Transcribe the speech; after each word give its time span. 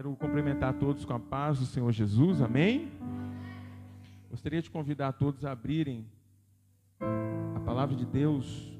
Quero 0.00 0.16
cumprimentar 0.16 0.72
todos 0.78 1.04
com 1.04 1.12
a 1.12 1.20
paz 1.20 1.58
do 1.58 1.66
Senhor 1.66 1.92
Jesus, 1.92 2.40
amém? 2.40 2.90
Gostaria 4.30 4.62
de 4.62 4.70
convidar 4.70 5.12
todos 5.12 5.44
a 5.44 5.52
abrirem 5.52 6.06
a 7.54 7.60
palavra 7.60 7.94
de 7.94 8.06
Deus 8.06 8.72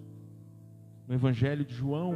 no 1.06 1.12
Evangelho 1.12 1.62
de 1.62 1.75
João, 1.75 2.14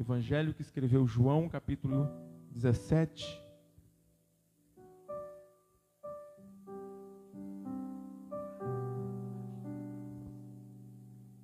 Evangelho 0.00 0.54
que 0.54 0.62
escreveu 0.62 1.06
João, 1.06 1.50
capítulo 1.50 2.08
17. 2.50 3.44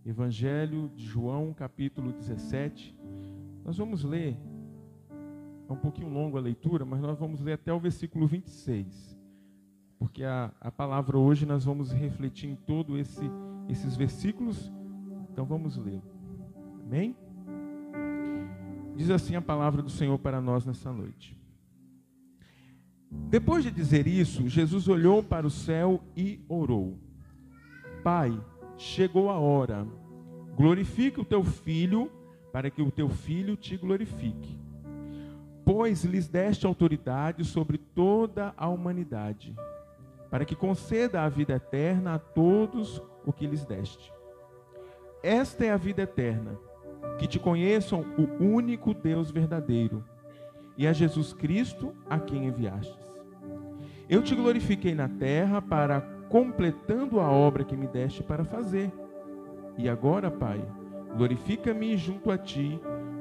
Evangelho 0.07 0.91
de 0.97 1.05
João, 1.05 1.53
capítulo 1.53 2.11
17. 2.11 2.99
Nós 3.63 3.77
vamos 3.77 4.03
ler, 4.03 4.35
é 5.69 5.73
um 5.73 5.77
pouquinho 5.77 6.09
longo 6.09 6.37
a 6.37 6.41
leitura, 6.41 6.85
mas 6.85 7.01
nós 7.01 7.19
vamos 7.19 7.41
ler 7.41 7.55
até 7.55 7.73
o 7.73 7.79
versículo 7.79 8.27
26. 8.27 9.19
Porque 9.99 10.23
a, 10.23 10.53
a 10.61 10.71
palavra 10.71 11.17
hoje 11.17 11.47
nós 11.47 11.65
vamos 11.65 11.93
refletir 11.93 12.51
em 12.51 12.55
todos 12.55 12.99
esse, 12.99 13.31
esses 13.69 13.97
versículos. 13.97 14.71
Então 15.33 15.45
vamos 15.45 15.77
ler. 15.77 16.03
Amém? 16.85 17.17
Diz 18.95 19.11
assim 19.11 19.35
a 19.35 19.43
palavra 19.43 19.83
do 19.83 19.91
Senhor 19.91 20.19
para 20.19 20.41
nós 20.41 20.67
nessa 20.67 20.93
noite. 20.93 21.37
Depois 23.11 23.65
de 23.65 23.71
dizer 23.71 24.07
isso, 24.07 24.49
Jesus 24.49 24.89
olhou 24.89 25.23
para 25.23 25.47
o 25.47 25.51
céu 25.51 26.03
e 26.17 26.41
orou: 26.49 26.99
Pai, 28.03 28.39
chegou 28.77 29.31
a 29.31 29.39
hora. 29.39 29.87
Glorifica 30.57 31.21
o 31.21 31.25
teu 31.25 31.43
filho, 31.43 32.11
para 32.53 32.71
que 32.71 32.83
o 32.83 32.91
teu 32.91 33.09
filho 33.09 33.57
te 33.57 33.77
glorifique. 33.77 34.64
Pois 35.65 36.05
lhes 36.05 36.29
deste 36.29 36.67
autoridade 36.67 37.45
sobre 37.45 37.79
toda 37.79 38.53
a 38.57 38.69
humanidade, 38.69 39.55
para 40.31 40.45
que 40.45 40.55
conceda 40.55 41.23
a 41.23 41.29
vida 41.29 41.55
eterna 41.55 42.15
a 42.15 42.19
todos 42.19 43.03
o 43.25 43.33
que 43.33 43.47
lhes 43.47 43.65
deste. 43.65 44.13
Esta 45.23 45.65
é 45.65 45.71
a 45.71 45.77
vida 45.77 46.03
eterna, 46.03 46.59
que 47.19 47.27
te 47.27 47.39
conheçam 47.39 48.05
o 48.19 48.45
único 48.45 48.93
Deus 48.93 49.31
verdadeiro 49.31 50.05
e 50.77 50.87
a 50.87 50.93
Jesus 50.93 51.33
Cristo 51.33 51.95
a 52.11 52.19
quem 52.19 52.47
enviastes. 52.47 53.05
Eu 54.09 54.23
te 54.23 54.35
glorifiquei 54.35 54.95
na 54.95 55.09
terra 55.09 55.63
para 55.63 56.03
completando 56.29 57.21
a 57.21 57.31
obra 57.31 57.65
que 57.65 57.77
me 57.77 57.87
deste 57.87 58.23
para 58.23 58.45
fazer. 58.45 58.93
E 59.79 59.89
agora, 59.89 60.31
Pai, 60.31 60.63
glorifica-me 61.17 61.97
junto 61.97 62.31
a 62.31 62.37
ti 62.37 62.79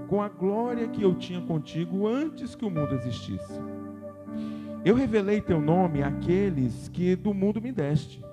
com 0.08 0.22
a 0.22 0.30
glória 0.30 0.88
que 0.88 1.02
eu 1.02 1.16
tinha 1.16 1.42
contigo 1.42 2.08
antes 2.08 2.56
que 2.56 2.66
o 2.66 2.70
mundo 2.70 2.94
existisse. 2.94 3.60
Eu 4.86 4.96
revelei 4.96 5.40
teu 5.40 5.62
nome 5.62 6.04
àqueles 6.04 6.90
que 6.90 7.16
do 7.16 7.34
mundo 7.34 7.62
me 7.62 7.72
deste. 7.72 8.24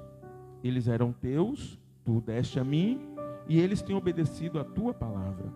Eles 0.65 0.89
eram 0.89 1.13
teus, 1.13 1.79
tu 2.05 2.21
deste 2.21 2.59
a 2.59 2.65
mim, 2.65 3.01
e 3.49 3.59
eles 3.59 3.83
têm 3.83 3.97
obedecido 3.97 4.59
a 4.59 4.65
tua 4.65 4.93
palavra. 4.93 5.53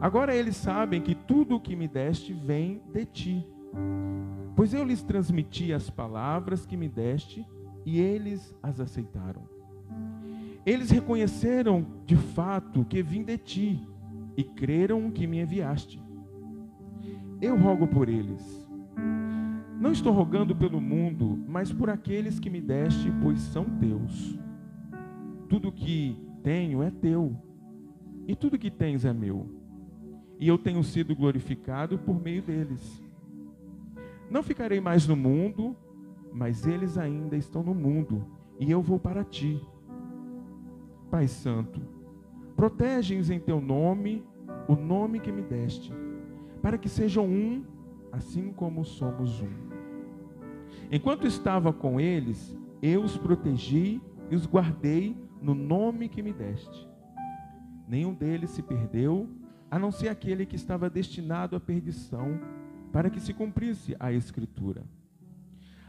Agora 0.00 0.34
eles 0.34 0.56
sabem 0.56 1.02
que 1.02 1.14
tudo 1.14 1.56
o 1.56 1.60
que 1.60 1.76
me 1.76 1.86
deste 1.86 2.32
vem 2.32 2.80
de 2.92 3.04
ti. 3.04 3.46
Pois 4.56 4.72
eu 4.72 4.84
lhes 4.84 5.02
transmiti 5.02 5.72
as 5.72 5.90
palavras 5.90 6.64
que 6.64 6.76
me 6.76 6.88
deste 6.88 7.46
e 7.84 8.00
eles 8.00 8.54
as 8.62 8.80
aceitaram. 8.80 9.42
Eles 10.64 10.90
reconheceram 10.90 11.86
de 12.06 12.16
fato 12.16 12.84
que 12.84 13.02
vim 13.02 13.22
de 13.22 13.36
ti 13.36 13.89
e 14.40 14.44
creram 14.44 15.10
que 15.10 15.26
me 15.26 15.38
enviaste. 15.38 16.02
Eu 17.42 17.58
rogo 17.58 17.86
por 17.86 18.08
eles. 18.08 18.66
Não 19.78 19.92
estou 19.92 20.14
rogando 20.14 20.56
pelo 20.56 20.80
mundo, 20.80 21.38
mas 21.46 21.70
por 21.70 21.90
aqueles 21.90 22.40
que 22.40 22.48
me 22.48 22.58
deste, 22.58 23.12
pois 23.22 23.38
são 23.38 23.64
teus. 23.64 24.38
Tudo 25.46 25.70
que 25.70 26.18
tenho 26.42 26.82
é 26.82 26.90
teu, 26.90 27.36
e 28.26 28.34
tudo 28.34 28.58
que 28.58 28.70
tens 28.70 29.04
é 29.04 29.12
meu. 29.12 29.46
E 30.38 30.48
eu 30.48 30.56
tenho 30.56 30.82
sido 30.82 31.14
glorificado 31.14 31.98
por 31.98 32.18
meio 32.18 32.42
deles. 32.42 33.02
Não 34.30 34.42
ficarei 34.42 34.80
mais 34.80 35.06
no 35.06 35.16
mundo, 35.16 35.76
mas 36.32 36.66
eles 36.66 36.96
ainda 36.96 37.36
estão 37.36 37.62
no 37.62 37.74
mundo, 37.74 38.24
e 38.58 38.70
eu 38.70 38.80
vou 38.80 38.98
para 38.98 39.22
ti. 39.22 39.60
Pai 41.10 41.28
Santo, 41.28 41.80
protege-os 42.56 43.28
em 43.28 43.40
teu 43.40 43.60
nome, 43.60 44.24
o 44.70 44.76
nome 44.76 45.18
que 45.18 45.32
me 45.32 45.42
deste, 45.42 45.92
para 46.62 46.78
que 46.78 46.88
sejam 46.88 47.26
um, 47.26 47.64
assim 48.12 48.52
como 48.52 48.84
somos 48.84 49.40
um. 49.40 49.50
Enquanto 50.92 51.26
estava 51.26 51.72
com 51.72 52.00
eles, 52.00 52.56
eu 52.80 53.02
os 53.02 53.16
protegi 53.16 54.00
e 54.30 54.36
os 54.36 54.46
guardei 54.46 55.16
no 55.42 55.56
nome 55.56 56.08
que 56.08 56.22
me 56.22 56.32
deste. 56.32 56.88
Nenhum 57.88 58.14
deles 58.14 58.50
se 58.50 58.62
perdeu, 58.62 59.28
a 59.68 59.76
não 59.76 59.90
ser 59.90 60.06
aquele 60.06 60.46
que 60.46 60.54
estava 60.54 60.88
destinado 60.88 61.56
à 61.56 61.60
perdição, 61.60 62.38
para 62.92 63.10
que 63.10 63.18
se 63.18 63.34
cumprisse 63.34 63.96
a 63.98 64.12
Escritura. 64.12 64.84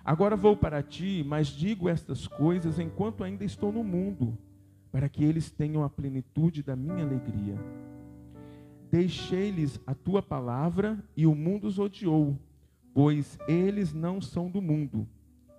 Agora 0.04 0.36
vou 0.36 0.58
para 0.58 0.82
ti, 0.82 1.24
mas 1.24 1.50
digo 1.50 1.88
estas 1.88 2.26
coisas 2.26 2.80
enquanto 2.80 3.24
ainda 3.24 3.46
estou 3.46 3.72
no 3.72 3.84
mundo, 3.84 4.36
para 4.92 5.08
que 5.08 5.24
eles 5.24 5.52
tenham 5.52 5.84
a 5.84 5.90
plenitude 5.90 6.64
da 6.64 6.76
minha 6.76 7.04
alegria. 7.04 7.60
Deixei-lhes 8.92 9.80
a 9.88 9.96
tua 9.96 10.22
palavra 10.22 11.02
e 11.16 11.26
o 11.26 11.34
mundo 11.34 11.66
os 11.66 11.80
odiou, 11.80 12.38
pois 12.94 13.40
eles 13.48 13.94
não 13.94 14.20
são 14.20 14.52
do 14.52 14.62
mundo, 14.62 15.08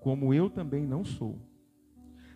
como 0.03 0.34
eu 0.34 0.50
também 0.50 0.84
não 0.87 1.03
sou. 1.03 1.38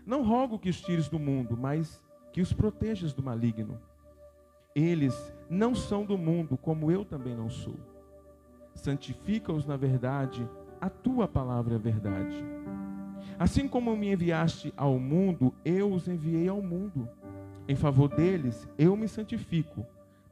Não 0.07 0.25
rogo 0.25 0.59
que 0.59 0.71
os 0.71 0.81
tires 0.81 1.07
do 1.07 1.19
mundo, 1.19 1.55
mas 1.55 2.03
que 2.33 2.41
os 2.41 2.51
protejas 2.51 3.13
do 3.13 3.23
maligno. 3.23 3.79
Eles 4.75 5.35
não 5.51 5.75
são 5.75 6.03
do 6.03 6.17
mundo, 6.17 6.57
como 6.57 6.91
eu 6.91 7.05
também 7.05 7.37
não 7.37 7.51
sou. 7.51 7.77
Santifica-os 8.75 9.67
na 9.67 9.77
verdade, 9.77 10.49
a 10.81 10.89
tua 10.89 11.29
palavra 11.29 11.75
é 11.75 11.79
verdade. 11.79 12.43
Assim 13.39 13.69
como 13.69 13.95
me 13.95 14.11
enviaste 14.11 14.73
ao 14.79 14.99
mundo, 14.99 15.53
eu 15.63 15.93
os 15.93 16.09
enviei 16.09 16.49
ao 16.49 16.63
mundo. 16.63 17.07
Em 17.69 17.77
favor 17.77 18.09
deles, 18.09 18.67
eu 18.79 18.97
me 18.97 19.09
santifico, 19.09 19.85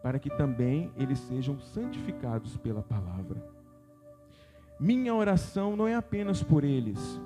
para 0.05 0.19
que 0.19 0.29
também 0.29 0.93
eles 0.99 1.19
sejam 1.19 1.59
santificados 1.59 2.59
pela 2.59 2.83
palavra. 2.83 3.43
Minha 4.79 5.15
oração 5.15 5.75
não 5.75 5.89
é 5.89 5.95
apenas 5.95 6.43
por 6.43 6.63
eles, 6.63 7.19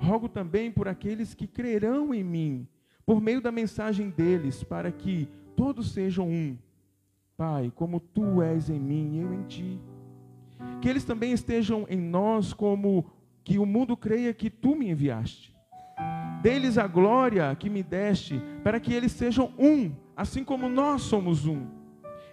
rogo 0.00 0.28
também 0.28 0.72
por 0.72 0.88
aqueles 0.88 1.34
que 1.34 1.46
crerão 1.46 2.12
em 2.12 2.24
mim, 2.24 2.66
por 3.06 3.20
meio 3.20 3.40
da 3.40 3.52
mensagem 3.52 4.10
deles, 4.10 4.64
para 4.64 4.90
que 4.90 5.28
todos 5.54 5.92
sejam 5.92 6.28
um. 6.28 6.58
Pai, 7.36 7.72
como 7.76 8.00
tu 8.00 8.42
és 8.42 8.68
em 8.68 8.80
mim, 8.80 9.20
eu 9.20 9.32
em 9.32 9.44
ti 9.44 9.80
que 10.80 10.88
eles 10.88 11.04
também 11.04 11.30
estejam 11.30 11.86
em 11.88 12.00
nós 12.00 12.52
como 12.52 13.06
que 13.44 13.56
o 13.56 13.64
mundo 13.64 13.96
creia 13.96 14.34
que 14.34 14.50
tu 14.50 14.74
me 14.74 14.90
enviaste. 14.90 15.54
Deles 16.42 16.76
a 16.76 16.88
glória 16.88 17.54
que 17.54 17.70
me 17.70 17.84
deste, 17.84 18.42
para 18.64 18.80
que 18.80 18.92
eles 18.92 19.12
sejam 19.12 19.52
um, 19.56 19.92
assim 20.16 20.42
como 20.42 20.68
nós 20.68 21.02
somos 21.02 21.46
um. 21.46 21.75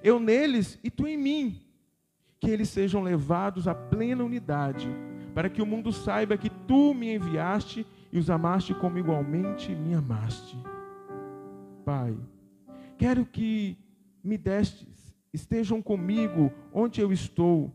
Eu 0.03 0.19
neles 0.19 0.77
e 0.83 0.91
tu 0.91 1.07
em 1.07 1.17
mim. 1.17 1.61
Que 2.39 2.51
eles 2.51 2.67
sejam 2.67 3.01
levados 3.01 3.69
à 3.69 3.73
plena 3.73 4.23
unidade, 4.23 4.89
para 5.33 5.49
que 5.49 5.61
o 5.61 5.65
mundo 5.65 5.93
saiba 5.93 6.37
que 6.37 6.49
tu 6.49 6.93
me 6.93 7.15
enviaste 7.15 7.87
e 8.11 8.19
os 8.19 8.29
amaste 8.29 8.73
como 8.73 8.99
igualmente 8.99 9.73
me 9.73 9.93
amaste. 9.93 10.57
Pai, 11.85 12.15
quero 12.97 13.25
que 13.25 13.77
me 14.21 14.37
destes, 14.37 15.15
estejam 15.33 15.81
comigo 15.81 16.51
onde 16.73 16.99
eu 16.99 17.13
estou 17.13 17.71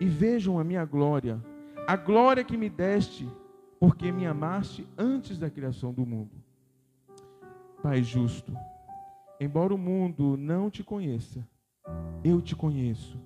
e 0.00 0.06
vejam 0.06 0.58
a 0.58 0.64
minha 0.64 0.84
glória, 0.84 1.42
a 1.86 1.96
glória 1.96 2.44
que 2.44 2.56
me 2.56 2.68
deste, 2.68 3.28
porque 3.78 4.10
me 4.12 4.26
amaste 4.26 4.86
antes 4.96 5.38
da 5.38 5.48
criação 5.48 5.92
do 5.92 6.04
mundo. 6.04 6.32
Pai 7.82 8.02
justo, 8.02 8.52
embora 9.40 9.72
o 9.72 9.78
mundo 9.78 10.36
não 10.36 10.68
te 10.70 10.82
conheça, 10.82 11.46
eu 12.28 12.42
te 12.42 12.54
conheço, 12.54 13.18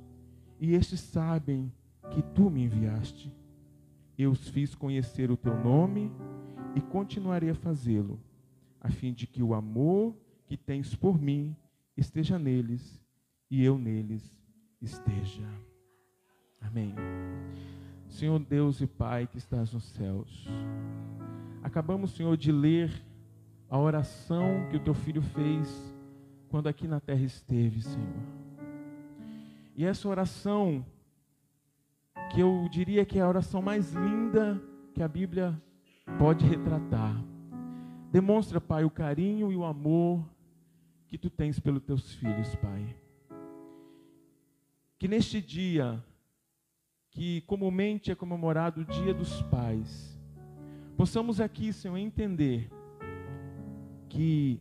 e 0.60 0.74
estes 0.74 1.00
sabem 1.00 1.72
que 2.10 2.22
tu 2.22 2.48
me 2.48 2.62
enviaste. 2.62 3.32
Eu 4.16 4.30
os 4.30 4.48
fiz 4.48 4.74
conhecer 4.74 5.30
o 5.30 5.36
teu 5.36 5.58
nome 5.58 6.12
e 6.76 6.80
continuarei 6.80 7.50
a 7.50 7.54
fazê-lo, 7.54 8.20
a 8.80 8.90
fim 8.90 9.12
de 9.12 9.26
que 9.26 9.42
o 9.42 9.54
amor 9.54 10.14
que 10.46 10.56
tens 10.56 10.94
por 10.94 11.20
mim 11.20 11.56
esteja 11.96 12.38
neles 12.38 13.02
e 13.50 13.64
eu 13.64 13.76
neles 13.76 14.32
esteja. 14.80 15.46
Amém. 16.60 16.94
Senhor 18.08 18.38
Deus 18.38 18.80
e 18.80 18.86
Pai 18.86 19.26
que 19.26 19.38
estás 19.38 19.72
nos 19.72 19.84
céus, 19.84 20.46
acabamos, 21.62 22.12
Senhor, 22.12 22.36
de 22.36 22.52
ler 22.52 23.04
a 23.68 23.78
oração 23.78 24.68
que 24.70 24.76
o 24.76 24.80
teu 24.80 24.94
filho 24.94 25.22
fez 25.22 25.96
quando 26.48 26.68
aqui 26.68 26.86
na 26.86 27.00
terra 27.00 27.22
esteve, 27.22 27.82
Senhor. 27.82 28.41
E 29.74 29.84
essa 29.84 30.08
oração 30.08 30.84
que 32.30 32.40
eu 32.40 32.68
diria 32.70 33.04
que 33.04 33.18
é 33.18 33.22
a 33.22 33.28
oração 33.28 33.62
mais 33.62 33.92
linda 33.92 34.62
que 34.94 35.02
a 35.02 35.08
Bíblia 35.08 35.60
pode 36.18 36.46
retratar. 36.46 37.22
Demonstra, 38.10 38.60
Pai, 38.60 38.84
o 38.84 38.90
carinho 38.90 39.50
e 39.50 39.56
o 39.56 39.64
amor 39.64 40.22
que 41.08 41.16
tu 41.16 41.30
tens 41.30 41.58
pelos 41.58 41.82
teus 41.82 42.14
filhos, 42.14 42.54
Pai. 42.56 42.96
Que 44.98 45.08
neste 45.08 45.40
dia, 45.40 46.02
que 47.10 47.40
comumente 47.42 48.10
é 48.10 48.14
comemorado 48.14 48.82
o 48.82 48.84
Dia 48.84 49.12
dos 49.12 49.42
Pais, 49.42 50.18
possamos 50.96 51.40
aqui, 51.40 51.72
Senhor, 51.72 51.96
entender 51.96 52.70
que, 54.08 54.60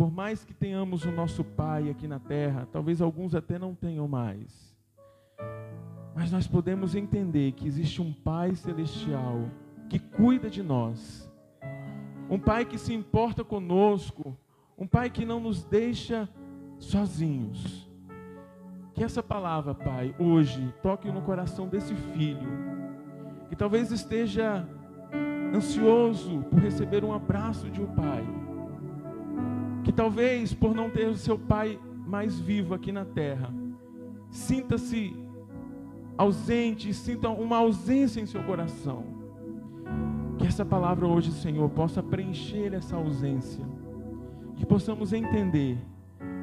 por 0.00 0.10
mais 0.10 0.42
que 0.42 0.54
tenhamos 0.54 1.04
o 1.04 1.12
nosso 1.12 1.44
Pai 1.44 1.90
aqui 1.90 2.08
na 2.08 2.18
terra, 2.18 2.66
talvez 2.72 3.02
alguns 3.02 3.34
até 3.34 3.58
não 3.58 3.74
tenham 3.74 4.08
mais, 4.08 4.74
mas 6.14 6.32
nós 6.32 6.46
podemos 6.46 6.94
entender 6.94 7.52
que 7.52 7.68
existe 7.68 8.00
um 8.00 8.10
Pai 8.10 8.54
celestial 8.54 9.50
que 9.90 9.98
cuida 9.98 10.48
de 10.48 10.62
nós, 10.62 11.30
um 12.30 12.38
Pai 12.38 12.64
que 12.64 12.78
se 12.78 12.94
importa 12.94 13.44
conosco, 13.44 14.34
um 14.78 14.86
Pai 14.86 15.10
que 15.10 15.26
não 15.26 15.38
nos 15.38 15.64
deixa 15.64 16.26
sozinhos. 16.78 17.86
Que 18.94 19.04
essa 19.04 19.22
palavra, 19.22 19.74
Pai, 19.74 20.14
hoje 20.18 20.72
toque 20.82 21.12
no 21.12 21.20
coração 21.20 21.68
desse 21.68 21.94
filho, 21.94 22.48
que 23.50 23.54
talvez 23.54 23.92
esteja 23.92 24.66
ansioso 25.54 26.42
por 26.44 26.58
receber 26.58 27.04
um 27.04 27.12
abraço 27.12 27.68
de 27.68 27.82
um 27.82 27.86
pai, 27.86 28.24
que 29.90 29.96
talvez 29.96 30.54
por 30.54 30.72
não 30.72 30.88
ter 30.88 31.08
o 31.08 31.16
seu 31.16 31.36
pai 31.36 31.76
mais 32.06 32.38
vivo 32.38 32.74
aqui 32.74 32.92
na 32.92 33.04
terra, 33.04 33.52
sinta-se 34.30 35.12
ausente, 36.16 36.94
sinta 36.94 37.28
uma 37.28 37.56
ausência 37.56 38.20
em 38.20 38.26
seu 38.26 38.40
coração. 38.44 39.04
Que 40.38 40.46
essa 40.46 40.64
palavra 40.64 41.08
hoje, 41.08 41.32
Senhor, 41.32 41.68
possa 41.70 42.00
preencher 42.00 42.72
essa 42.72 42.94
ausência. 42.94 43.66
Que 44.54 44.64
possamos 44.64 45.12
entender 45.12 45.76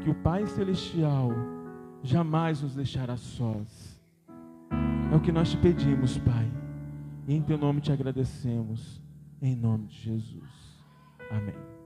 que 0.02 0.10
o 0.10 0.16
Pai 0.16 0.46
Celestial 0.46 1.32
jamais 2.04 2.62
nos 2.62 2.76
deixará 2.76 3.16
sós. 3.16 3.98
É 5.10 5.16
o 5.16 5.22
que 5.22 5.32
nós 5.32 5.50
te 5.50 5.58
pedimos, 5.58 6.18
Pai. 6.18 6.52
E 7.26 7.34
em 7.34 7.42
teu 7.42 7.58
nome 7.58 7.80
te 7.80 7.94
agradecemos. 7.94 9.02
Em 9.42 9.56
nome 9.56 9.88
de 9.88 10.02
Jesus. 10.02 10.84
Amém. 11.32 11.77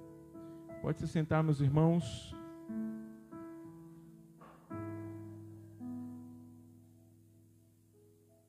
Pode 0.82 0.98
se 0.98 1.08
sentar, 1.08 1.44
meus 1.44 1.62
irmãos. 1.62 2.36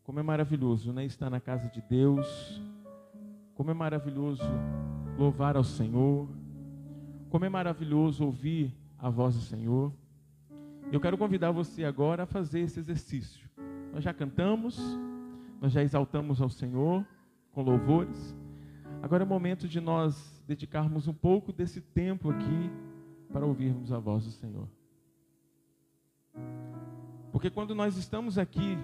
Como 0.02 0.19
é 0.19 0.23
maravilhoso, 0.23 0.94
né? 0.94 1.05
Estar 1.05 1.29
na 1.29 1.40
casa 1.40 1.69
de 1.69 1.82
Deus. 1.82 2.62
Como 3.55 3.70
é 3.70 3.75
maravilhoso 3.75 4.43
louvar 5.19 5.58
ao 5.58 5.64
Senhor. 5.64 6.26
Como 7.29 7.44
é 7.44 7.50
maravilhoso 7.50 8.25
ouvir 8.25 8.75
a 8.99 9.11
voz 9.11 9.35
do 9.35 9.43
Senhor. 9.43 9.93
Eu 10.90 11.00
quero 11.00 11.19
convidar 11.19 11.50
você 11.50 11.85
agora 11.85 12.23
a 12.23 12.26
fazer 12.26 12.61
esse 12.61 12.81
exercício. 12.81 13.46
Nós 13.93 14.02
já 14.02 14.14
cantamos, 14.14 14.81
nós 15.61 15.70
já 15.70 15.82
exaltamos 15.82 16.40
ao 16.40 16.49
Senhor 16.49 17.06
com 17.52 17.61
louvores. 17.61 18.35
Agora 19.02 19.23
é 19.23 19.26
o 19.26 19.28
momento 19.28 19.69
de 19.69 19.82
nós 19.82 20.31
dedicarmos 20.47 21.09
um 21.09 21.15
pouco 21.15 21.53
desse 21.53 21.81
tempo 21.81 22.31
aqui 22.31 22.71
para 23.33 23.47
ouvirmos 23.47 23.93
a 23.93 23.99
voz 23.99 24.25
do 24.25 24.31
Senhor. 24.31 24.69
Porque 27.31 27.50
quando 27.50 27.75
nós 27.75 27.97
estamos 27.97 28.39
aqui 28.39 28.77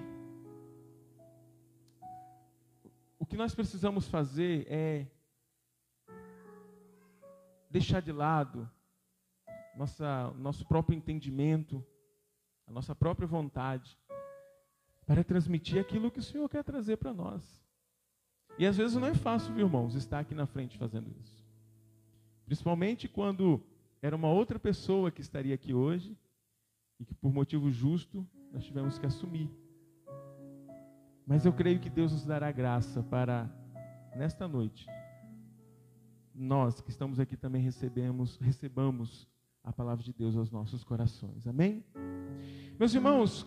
o 3.18 3.26
que 3.26 3.36
nós 3.36 3.54
precisamos 3.54 4.08
fazer 4.08 4.66
é 4.70 5.06
deixar 7.70 8.00
de 8.00 8.12
lado 8.12 8.70
nossa, 9.76 10.32
nosso 10.38 10.66
próprio 10.66 10.96
entendimento, 10.96 11.84
a 12.66 12.72
nossa 12.72 12.94
própria 12.94 13.26
vontade, 13.26 13.98
para 15.06 15.24
transmitir 15.24 15.80
aquilo 15.80 16.10
que 16.10 16.18
o 16.18 16.22
Senhor 16.22 16.48
quer 16.48 16.64
trazer 16.64 16.96
para 16.96 17.12
nós. 17.12 17.42
E 18.58 18.66
às 18.66 18.76
vezes 18.76 18.96
não 18.96 19.06
é 19.06 19.14
fácil, 19.14 19.54
viu, 19.54 19.66
irmãos, 19.66 19.94
estar 19.94 20.18
aqui 20.18 20.34
na 20.34 20.46
frente 20.46 20.76
fazendo 20.76 21.10
isso. 21.20 21.37
Principalmente 22.48 23.06
quando 23.06 23.62
era 24.00 24.16
uma 24.16 24.28
outra 24.28 24.58
pessoa 24.58 25.10
que 25.10 25.20
estaria 25.20 25.54
aqui 25.54 25.74
hoje 25.74 26.16
e 26.98 27.04
que 27.04 27.14
por 27.14 27.30
motivo 27.30 27.70
justo 27.70 28.26
nós 28.50 28.64
tivemos 28.64 28.98
que 28.98 29.04
assumir. 29.04 29.50
Mas 31.26 31.44
eu 31.44 31.52
creio 31.52 31.78
que 31.78 31.90
Deus 31.90 32.10
nos 32.10 32.24
dará 32.24 32.50
graça 32.50 33.02
para, 33.02 33.54
nesta 34.16 34.48
noite, 34.48 34.86
nós 36.34 36.80
que 36.80 36.88
estamos 36.88 37.20
aqui 37.20 37.36
também 37.36 37.60
recebemos, 37.60 38.38
recebamos 38.38 39.28
a 39.62 39.70
palavra 39.70 40.02
de 40.02 40.14
Deus 40.14 40.34
aos 40.34 40.50
nossos 40.50 40.82
corações. 40.82 41.46
Amém? 41.46 41.84
Meus 42.78 42.94
irmãos, 42.94 43.46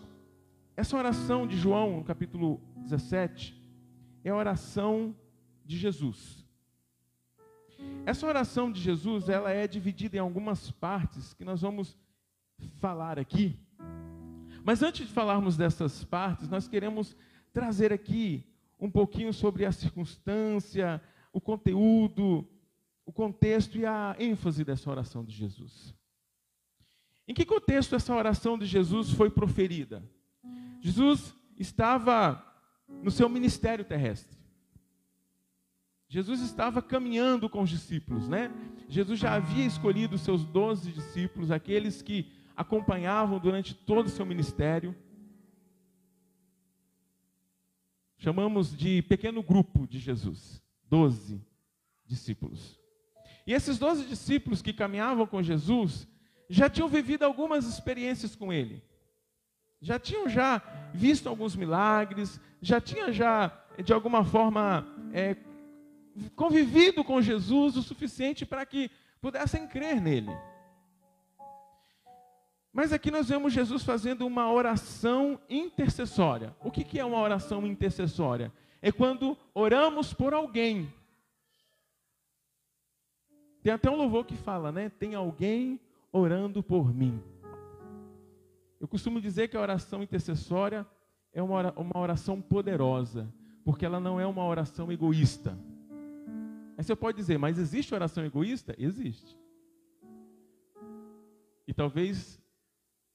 essa 0.76 0.96
oração 0.96 1.44
de 1.44 1.56
João, 1.56 1.96
no 1.96 2.04
capítulo 2.04 2.60
17, 2.76 3.60
é 4.22 4.30
a 4.30 4.36
oração 4.36 5.12
de 5.64 5.76
Jesus. 5.76 6.41
Essa 8.04 8.26
oração 8.26 8.70
de 8.70 8.80
Jesus, 8.80 9.28
ela 9.28 9.50
é 9.50 9.66
dividida 9.68 10.16
em 10.16 10.20
algumas 10.20 10.70
partes 10.70 11.32
que 11.34 11.44
nós 11.44 11.60
vamos 11.60 11.96
falar 12.80 13.18
aqui. 13.18 13.56
Mas 14.64 14.82
antes 14.82 15.06
de 15.06 15.12
falarmos 15.12 15.56
dessas 15.56 16.04
partes, 16.04 16.48
nós 16.48 16.66
queremos 16.66 17.16
trazer 17.52 17.92
aqui 17.92 18.44
um 18.78 18.90
pouquinho 18.90 19.32
sobre 19.32 19.64
a 19.64 19.72
circunstância, 19.72 21.00
o 21.32 21.40
conteúdo, 21.40 22.48
o 23.06 23.12
contexto 23.12 23.78
e 23.78 23.86
a 23.86 24.16
ênfase 24.18 24.64
dessa 24.64 24.90
oração 24.90 25.24
de 25.24 25.32
Jesus. 25.32 25.94
Em 27.26 27.34
que 27.34 27.44
contexto 27.44 27.94
essa 27.94 28.14
oração 28.14 28.58
de 28.58 28.66
Jesus 28.66 29.10
foi 29.10 29.30
proferida? 29.30 30.02
Jesus 30.80 31.34
estava 31.56 32.44
no 33.02 33.10
seu 33.10 33.28
ministério 33.28 33.84
terrestre. 33.84 34.41
Jesus 36.12 36.42
estava 36.42 36.82
caminhando 36.82 37.48
com 37.48 37.62
os 37.62 37.70
discípulos, 37.70 38.28
né? 38.28 38.52
Jesus 38.86 39.18
já 39.18 39.32
havia 39.32 39.64
escolhido 39.64 40.16
os 40.16 40.20
seus 40.20 40.44
doze 40.44 40.92
discípulos, 40.92 41.50
aqueles 41.50 42.02
que 42.02 42.30
acompanhavam 42.54 43.38
durante 43.38 43.74
todo 43.74 44.08
o 44.08 44.10
seu 44.10 44.26
ministério. 44.26 44.94
chamamos 48.18 48.76
de 48.76 49.00
pequeno 49.00 49.42
grupo 49.42 49.86
de 49.86 49.98
Jesus, 49.98 50.62
doze 50.86 51.40
discípulos. 52.04 52.78
E 53.46 53.54
esses 53.54 53.78
doze 53.78 54.04
discípulos 54.04 54.60
que 54.60 54.74
caminhavam 54.74 55.26
com 55.26 55.42
Jesus 55.42 56.06
já 56.46 56.68
tinham 56.68 56.90
vivido 56.90 57.22
algumas 57.22 57.66
experiências 57.66 58.36
com 58.36 58.52
Ele, 58.52 58.82
já 59.80 59.98
tinham 59.98 60.28
já 60.28 60.60
visto 60.92 61.26
alguns 61.26 61.56
milagres, 61.56 62.38
já 62.60 62.82
tinham 62.82 63.10
já 63.10 63.50
de 63.82 63.94
alguma 63.94 64.22
forma 64.22 64.86
é, 65.14 65.34
convivido 66.36 67.02
com 67.02 67.20
Jesus 67.20 67.76
o 67.76 67.82
suficiente 67.82 68.44
para 68.44 68.64
que 68.66 68.90
pudessem 69.20 69.66
crer 69.66 70.00
nele. 70.00 70.30
Mas 72.72 72.92
aqui 72.92 73.10
nós 73.10 73.28
vemos 73.28 73.52
Jesus 73.52 73.84
fazendo 73.84 74.26
uma 74.26 74.50
oração 74.50 75.38
intercessória. 75.48 76.56
O 76.64 76.70
que 76.70 76.98
é 76.98 77.04
uma 77.04 77.20
oração 77.20 77.66
intercessória? 77.66 78.52
É 78.80 78.90
quando 78.90 79.36
oramos 79.54 80.14
por 80.14 80.32
alguém. 80.32 80.92
Tem 83.62 83.72
até 83.72 83.90
um 83.90 83.96
louvor 83.96 84.24
que 84.24 84.34
fala, 84.34 84.72
né? 84.72 84.88
Tem 84.88 85.14
alguém 85.14 85.78
orando 86.10 86.62
por 86.62 86.92
mim. 86.92 87.22
Eu 88.80 88.88
costumo 88.88 89.20
dizer 89.20 89.48
que 89.48 89.56
a 89.56 89.60
oração 89.60 90.02
intercessória 90.02 90.86
é 91.32 91.42
uma 91.42 91.72
oração 91.94 92.40
poderosa, 92.40 93.32
porque 93.64 93.86
ela 93.86 94.00
não 94.00 94.18
é 94.18 94.26
uma 94.26 94.44
oração 94.44 94.90
egoísta. 94.90 95.56
Aí 96.82 96.84
você 96.84 96.96
pode 96.96 97.16
dizer, 97.16 97.38
mas 97.38 97.60
existe 97.60 97.94
oração 97.94 98.24
egoísta? 98.24 98.74
Existe. 98.76 99.38
E 101.64 101.72
talvez 101.72 102.42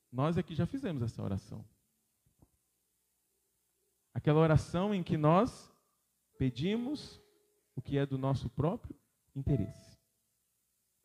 nós 0.09 0.37
aqui 0.37 0.55
já 0.55 0.65
fizemos 0.65 1.03
essa 1.03 1.21
oração. 1.21 1.65
Aquela 4.13 4.39
oração 4.39 4.95
em 4.95 5.03
que 5.03 5.17
nós 5.17 5.69
pedimos 6.37 7.21
o 7.75 7.81
que 7.81 7.97
é 7.97 8.05
do 8.05 8.17
nosso 8.17 8.49
próprio 8.49 8.95
interesse. 9.35 9.99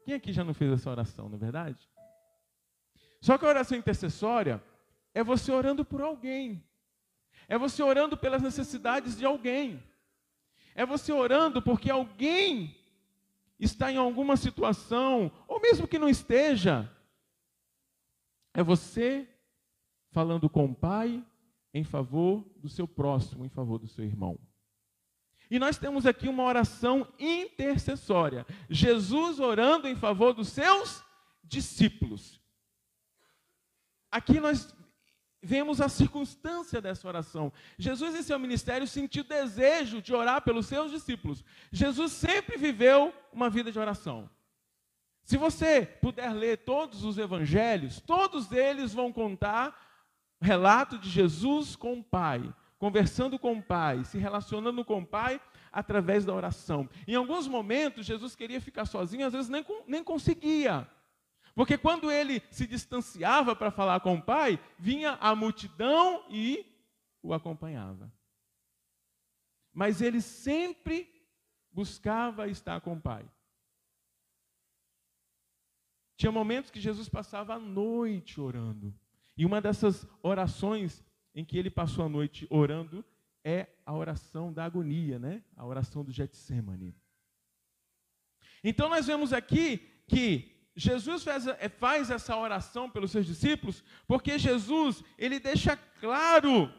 Quem 0.05 0.15
aqui 0.15 0.33
já 0.33 0.45
não 0.45 0.55
fez 0.55 0.71
essa 0.71 0.89
oração, 0.89 1.29
não 1.29 1.35
é 1.35 1.41
verdade? 1.41 1.91
Só 3.21 3.37
que 3.37 3.45
a 3.45 3.49
oração 3.49 3.77
intercessória 3.77 4.63
é 5.13 5.25
você 5.25 5.51
orando 5.51 5.85
por 5.85 6.01
alguém. 6.01 6.65
É 7.49 7.59
você 7.59 7.83
orando 7.83 8.17
pelas 8.17 8.41
necessidades 8.41 9.19
de 9.19 9.27
alguém. 9.27 9.83
É 10.75 10.87
você 10.87 11.13
orando 11.13 11.61
porque 11.61 11.91
alguém 11.91 12.77
está 13.59 13.93
em 13.93 13.97
alguma 13.97 14.37
situação, 14.37 15.31
ou 15.47 15.61
mesmo 15.61 15.87
que 15.87 15.99
não 15.99 16.09
esteja, 16.09 16.91
é 18.53 18.63
você 18.63 19.29
falando 20.11 20.49
com 20.49 20.67
o 20.67 20.75
Pai, 20.75 21.25
em 21.73 21.85
favor 21.85 22.45
do 22.57 22.69
seu 22.69 22.87
próximo, 22.87 23.45
em 23.45 23.49
favor 23.49 23.79
do 23.79 23.87
seu 23.87 24.05
irmão. 24.05 24.39
E 25.51 25.59
nós 25.59 25.79
temos 25.79 26.07
aqui 26.07 26.29
uma 26.29 26.45
oração 26.45 27.07
intercessória. 27.19 28.47
Jesus 28.69 29.39
orando 29.39 29.87
em 29.87 29.95
favor 29.95 30.33
dos 30.33 30.49
seus 30.49 31.05
discípulos. 31.45 32.41
Aqui 34.11 34.41
nós 34.41 34.75
vemos 35.43 35.81
a 35.81 35.89
circunstância 35.89 36.81
dessa 36.81 37.07
oração. 37.09 37.53
Jesus, 37.77 38.15
em 38.15 38.23
seu 38.23 38.39
ministério, 38.39 38.87
sentiu 38.87 39.25
desejo 39.25 40.01
de 40.01 40.15
orar 40.15 40.43
pelos 40.43 40.67
seus 40.67 40.91
discípulos. 40.93 41.45
Jesus 41.73 42.13
sempre 42.13 42.57
viveu 42.57 43.13
uma 43.33 43.51
vida 43.51 43.73
de 43.73 43.79
oração. 43.79 44.31
Se 45.25 45.37
você 45.37 45.85
puder 46.01 46.33
ler 46.33 46.59
todos 46.59 47.05
os 47.05 47.19
evangelhos, 47.19 48.01
todos 48.01 48.53
eles 48.53 48.95
vão 48.95 49.13
contar 49.13 49.77
relato 50.41 50.99
de 50.99 51.09
Jesus 51.09 51.77
com 51.77 51.99
o 51.99 52.05
Pai, 52.05 52.53
conversando 52.79 53.39
com 53.39 53.55
o 53.55 53.63
Pai, 53.63 54.05
se 54.05 54.19
relacionando 54.19 54.85
com 54.85 54.99
o 54.99 55.07
Pai 55.07 55.41
através 55.73 56.25
da 56.25 56.35
oração. 56.35 56.89
Em 57.07 57.15
alguns 57.15 57.47
momentos, 57.47 58.05
Jesus 58.05 58.35
queria 58.35 58.61
ficar 58.61 58.85
sozinho, 58.85 59.27
às 59.27 59.33
vezes 59.33 59.49
nem, 59.49 59.65
nem 59.87 60.05
conseguia. 60.05 60.87
Porque 61.55 61.77
quando 61.77 62.11
ele 62.11 62.43
se 62.51 62.67
distanciava 62.67 63.55
para 63.55 63.71
falar 63.71 64.01
com 64.01 64.15
o 64.15 64.23
Pai, 64.23 64.59
vinha 64.79 65.13
a 65.21 65.35
multidão 65.35 66.25
e 66.31 66.67
o 67.23 67.35
acompanhava. 67.35 68.13
Mas 69.73 70.01
ele 70.01 70.21
sempre 70.21 71.09
buscava 71.71 72.49
estar 72.49 72.81
com 72.81 72.95
o 72.95 73.01
Pai. 73.01 73.29
Tinha 76.17 76.33
momentos 76.33 76.71
que 76.71 76.81
Jesus 76.81 77.09
passava 77.09 77.55
a 77.55 77.59
noite 77.59 78.41
orando. 78.41 78.95
E 79.37 79.45
uma 79.45 79.61
dessas 79.61 80.07
orações 80.23 81.05
em 81.35 81.45
que 81.45 81.59
ele 81.59 81.71
passou 81.71 82.05
a 82.05 82.09
noite 82.09 82.47
orando 82.51 83.05
é 83.45 83.67
a 83.85 83.93
oração 83.95 84.53
da 84.53 84.65
agonia, 84.65 85.19
né? 85.19 85.43
A 85.57 85.67
oração 85.67 86.05
do 86.05 86.13
Getsemane. 86.13 86.95
Então 88.63 88.89
nós 88.89 89.07
vemos 89.07 89.33
aqui 89.33 89.79
que 90.07 90.52
Jesus 90.75 91.23
faz, 91.23 91.47
é, 91.47 91.69
faz 91.69 92.11
essa 92.11 92.37
oração 92.37 92.89
pelos 92.89 93.11
seus 93.11 93.27
discípulos, 93.27 93.85
porque 94.07 94.39
Jesus, 94.39 95.05
ele 95.19 95.39
deixa 95.39 95.77
claro 96.01 96.73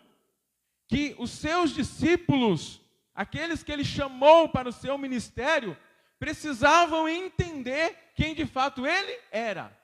que 0.87 1.15
os 1.19 1.31
seus 1.31 1.71
discípulos, 1.71 2.81
aqueles 3.13 3.63
que 3.63 3.71
ele 3.71 3.85
chamou 3.85 4.49
para 4.49 4.69
o 4.69 4.73
seu 4.73 4.97
ministério, 4.97 5.77
precisavam 6.17 7.07
entender 7.07 7.97
quem 8.15 8.33
de 8.33 8.45
fato 8.45 8.85
ele 8.85 9.19
era. 9.31 9.77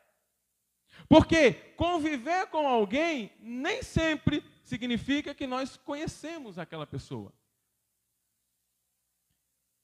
Porque 1.08 1.54
conviver 1.75 2.48
com 2.48 2.68
alguém 2.68 3.32
nem 3.39 3.82
sempre 3.84 4.44
significa 4.63 5.34
que 5.34 5.48
nós 5.48 5.78
conhecemos 5.78 6.60
aquela 6.60 6.86
pessoa. 6.86 7.34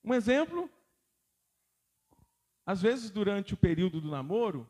Um 0.04 0.14
exemplo, 0.14 0.70
às 2.66 2.82
vezes 2.82 3.12
durante 3.12 3.54
o 3.54 3.58
período 3.58 4.02
do 4.02 4.10
namoro, 4.10 4.68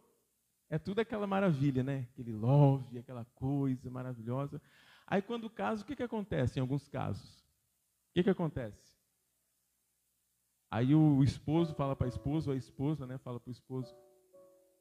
é 0.70 0.78
tudo 0.78 1.00
aquela 1.00 1.28
maravilha, 1.28 1.84
né? 1.84 2.08
Aquele 2.12 2.34
love, 2.34 2.98
aquela 2.98 3.26
coisa 3.36 3.90
maravilhosa. 3.90 4.62
Aí 5.08 5.22
quando 5.22 5.50
casa, 5.50 5.84
o 5.84 5.86
que, 5.86 5.96
que 5.96 6.04
acontece 6.04 6.60
em 6.60 6.62
alguns 6.62 6.88
casos? 6.88 7.40
O 8.10 8.14
que, 8.16 8.24
que 8.24 8.30
acontece? 8.30 8.96
Aí 10.70 10.94
o 10.94 11.24
esposo 11.24 11.74
fala 11.76 11.96
para 11.96 12.08
a 12.08 12.10
esposa, 12.10 12.50
ou 12.50 12.54
a 12.54 12.58
esposa 12.58 13.06
né, 13.06 13.18
fala 13.20 13.40
para 13.40 13.50
o 13.50 13.52
esposo, 13.52 13.96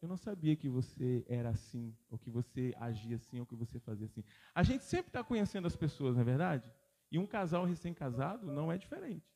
eu 0.02 0.08
não 0.08 0.16
sabia 0.16 0.56
que 0.56 0.68
você 0.68 1.24
era 1.28 1.50
assim, 1.50 1.96
ou 2.10 2.18
que 2.18 2.30
você 2.30 2.74
agia 2.78 3.16
assim, 3.16 3.38
ou 3.40 3.46
que 3.46 3.54
você 3.54 3.78
fazia 3.78 4.06
assim. 4.06 4.24
A 4.54 4.62
gente 4.62 4.84
sempre 4.84 5.08
está 5.08 5.22
conhecendo 5.22 5.66
as 5.66 5.76
pessoas, 5.76 6.14
não 6.14 6.22
é 6.22 6.24
verdade? 6.24 6.70
E 7.10 7.18
um 7.18 7.26
casal 7.26 7.64
recém-casado 7.64 8.46
não 8.46 8.72
é 8.72 8.76
diferente. 8.76 9.33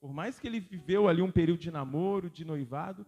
Por 0.00 0.12
mais 0.12 0.38
que 0.38 0.46
ele 0.46 0.60
viveu 0.60 1.08
ali 1.08 1.22
um 1.22 1.30
período 1.30 1.60
de 1.60 1.70
namoro, 1.70 2.30
de 2.30 2.44
noivado, 2.44 3.06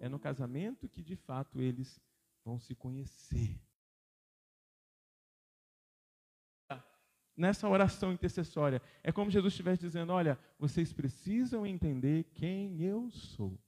é 0.00 0.08
no 0.08 0.18
casamento 0.18 0.88
que 0.88 1.02
de 1.02 1.14
fato 1.14 1.60
eles 1.60 2.00
vão 2.44 2.58
se 2.58 2.74
conhecer. 2.74 3.60
Nessa 7.36 7.68
oração 7.68 8.12
intercessória, 8.12 8.82
é 9.02 9.10
como 9.10 9.30
Jesus 9.30 9.54
estivesse 9.54 9.80
dizendo: 9.80 10.12
Olha, 10.12 10.38
vocês 10.58 10.92
precisam 10.92 11.66
entender 11.66 12.24
quem 12.34 12.82
eu 12.82 13.10
sou. 13.10 13.58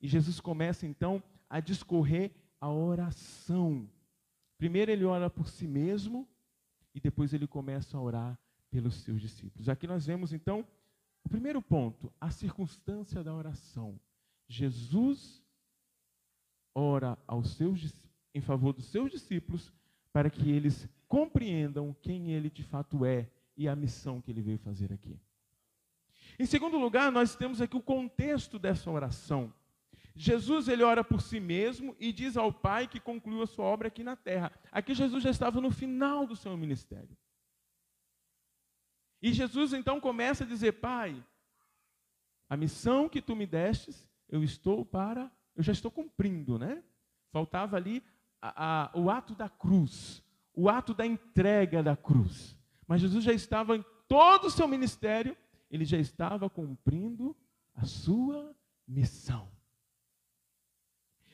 E 0.00 0.08
Jesus 0.08 0.40
começa 0.40 0.86
então 0.86 1.22
a 1.48 1.60
discorrer 1.60 2.32
a 2.60 2.68
oração. 2.68 3.88
Primeiro 4.58 4.90
ele 4.90 5.04
ora 5.04 5.30
por 5.30 5.48
si 5.48 5.66
mesmo 5.66 6.28
e 6.94 7.00
depois 7.00 7.32
ele 7.32 7.46
começa 7.46 7.96
a 7.96 8.00
orar 8.00 8.38
pelos 8.70 8.96
seus 9.02 9.20
discípulos. 9.20 9.68
Aqui 9.68 9.86
nós 9.86 10.06
vemos 10.06 10.32
então 10.32 10.66
o 11.24 11.28
primeiro 11.28 11.62
ponto, 11.62 12.12
a 12.20 12.30
circunstância 12.30 13.22
da 13.24 13.34
oração. 13.34 13.98
Jesus 14.46 15.42
ora 16.74 17.18
aos 17.26 17.52
seus, 17.56 17.92
em 18.34 18.40
favor 18.40 18.72
dos 18.72 18.86
seus 18.86 19.10
discípulos 19.10 19.72
para 20.12 20.30
que 20.30 20.50
eles 20.50 20.88
compreendam 21.08 21.96
quem 22.02 22.30
ele 22.32 22.50
de 22.50 22.62
fato 22.62 23.04
é 23.04 23.28
e 23.56 23.68
a 23.68 23.76
missão 23.76 24.20
que 24.20 24.30
ele 24.30 24.42
veio 24.42 24.58
fazer 24.58 24.92
aqui. 24.92 25.18
Em 26.38 26.46
segundo 26.46 26.78
lugar, 26.78 27.12
nós 27.12 27.36
temos 27.36 27.60
aqui 27.60 27.76
o 27.76 27.82
contexto 27.82 28.58
dessa 28.58 28.90
oração. 28.90 29.52
Jesus 30.16 30.68
ele 30.68 30.82
ora 30.82 31.02
por 31.02 31.20
si 31.20 31.40
mesmo 31.40 31.96
e 31.98 32.12
diz 32.12 32.36
ao 32.36 32.52
Pai 32.52 32.86
que 32.86 33.00
concluiu 33.00 33.42
a 33.42 33.46
sua 33.46 33.64
obra 33.64 33.88
aqui 33.88 34.04
na 34.04 34.16
terra. 34.16 34.52
Aqui 34.70 34.94
Jesus 34.94 35.22
já 35.22 35.30
estava 35.30 35.60
no 35.60 35.70
final 35.70 36.26
do 36.26 36.36
seu 36.36 36.56
ministério. 36.56 37.16
E 39.24 39.32
Jesus 39.32 39.72
então 39.72 39.98
começa 39.98 40.44
a 40.44 40.46
dizer: 40.46 40.72
Pai, 40.72 41.16
a 42.46 42.58
missão 42.58 43.08
que 43.08 43.22
tu 43.22 43.34
me 43.34 43.46
destes, 43.46 44.06
eu 44.28 44.44
estou 44.44 44.84
para, 44.84 45.32
eu 45.56 45.62
já 45.62 45.72
estou 45.72 45.90
cumprindo, 45.90 46.58
né? 46.58 46.82
Faltava 47.32 47.74
ali 47.74 48.04
a, 48.38 48.82
a, 48.82 48.90
o 48.92 49.08
ato 49.08 49.34
da 49.34 49.48
cruz, 49.48 50.22
o 50.52 50.68
ato 50.68 50.92
da 50.92 51.06
entrega 51.06 51.82
da 51.82 51.96
cruz. 51.96 52.54
Mas 52.86 53.00
Jesus 53.00 53.24
já 53.24 53.32
estava 53.32 53.74
em 53.74 53.84
todo 54.06 54.48
o 54.48 54.50
seu 54.50 54.68
ministério, 54.68 55.34
ele 55.70 55.86
já 55.86 55.96
estava 55.96 56.50
cumprindo 56.50 57.34
a 57.74 57.86
sua 57.86 58.54
missão. 58.86 59.50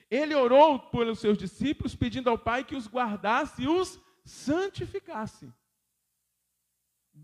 Ele 0.09 0.37
orou 0.37 0.79
pelos 0.79 1.19
seus 1.19 1.37
discípulos, 1.37 1.97
pedindo 1.97 2.31
ao 2.31 2.39
Pai 2.39 2.63
que 2.63 2.77
os 2.77 2.87
guardasse 2.87 3.63
e 3.63 3.69
os 3.69 4.01
santificasse. 4.25 5.53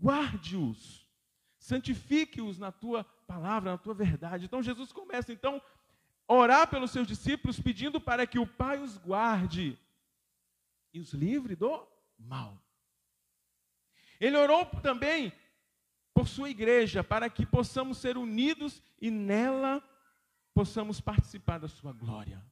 Guarde-os, 0.01 1.07
santifique-os 1.59 2.57
na 2.57 2.71
tua 2.71 3.03
palavra, 3.03 3.71
na 3.71 3.77
tua 3.77 3.93
verdade. 3.93 4.45
Então 4.45 4.63
Jesus 4.63 4.91
começa 4.91 5.33
então 5.33 5.61
a 6.27 6.33
orar 6.33 6.69
pelos 6.69 6.91
seus 6.91 7.07
discípulos, 7.07 7.59
pedindo 7.59 7.99
para 7.99 8.27
que 8.27 8.39
o 8.39 8.47
Pai 8.47 8.79
os 8.79 8.97
guarde 8.97 9.77
e 10.93 10.99
os 10.99 11.13
livre 11.13 11.55
do 11.55 11.87
mal. 12.17 12.61
Ele 14.19 14.37
orou 14.37 14.65
também 14.81 15.31
por 16.13 16.27
sua 16.27 16.49
igreja, 16.49 17.03
para 17.03 17.29
que 17.29 17.45
possamos 17.45 17.99
ser 17.99 18.17
unidos 18.17 18.81
e 18.99 19.11
nela 19.11 19.83
possamos 20.53 20.99
participar 20.99 21.59
da 21.59 21.67
sua 21.67 21.93
glória. 21.93 22.43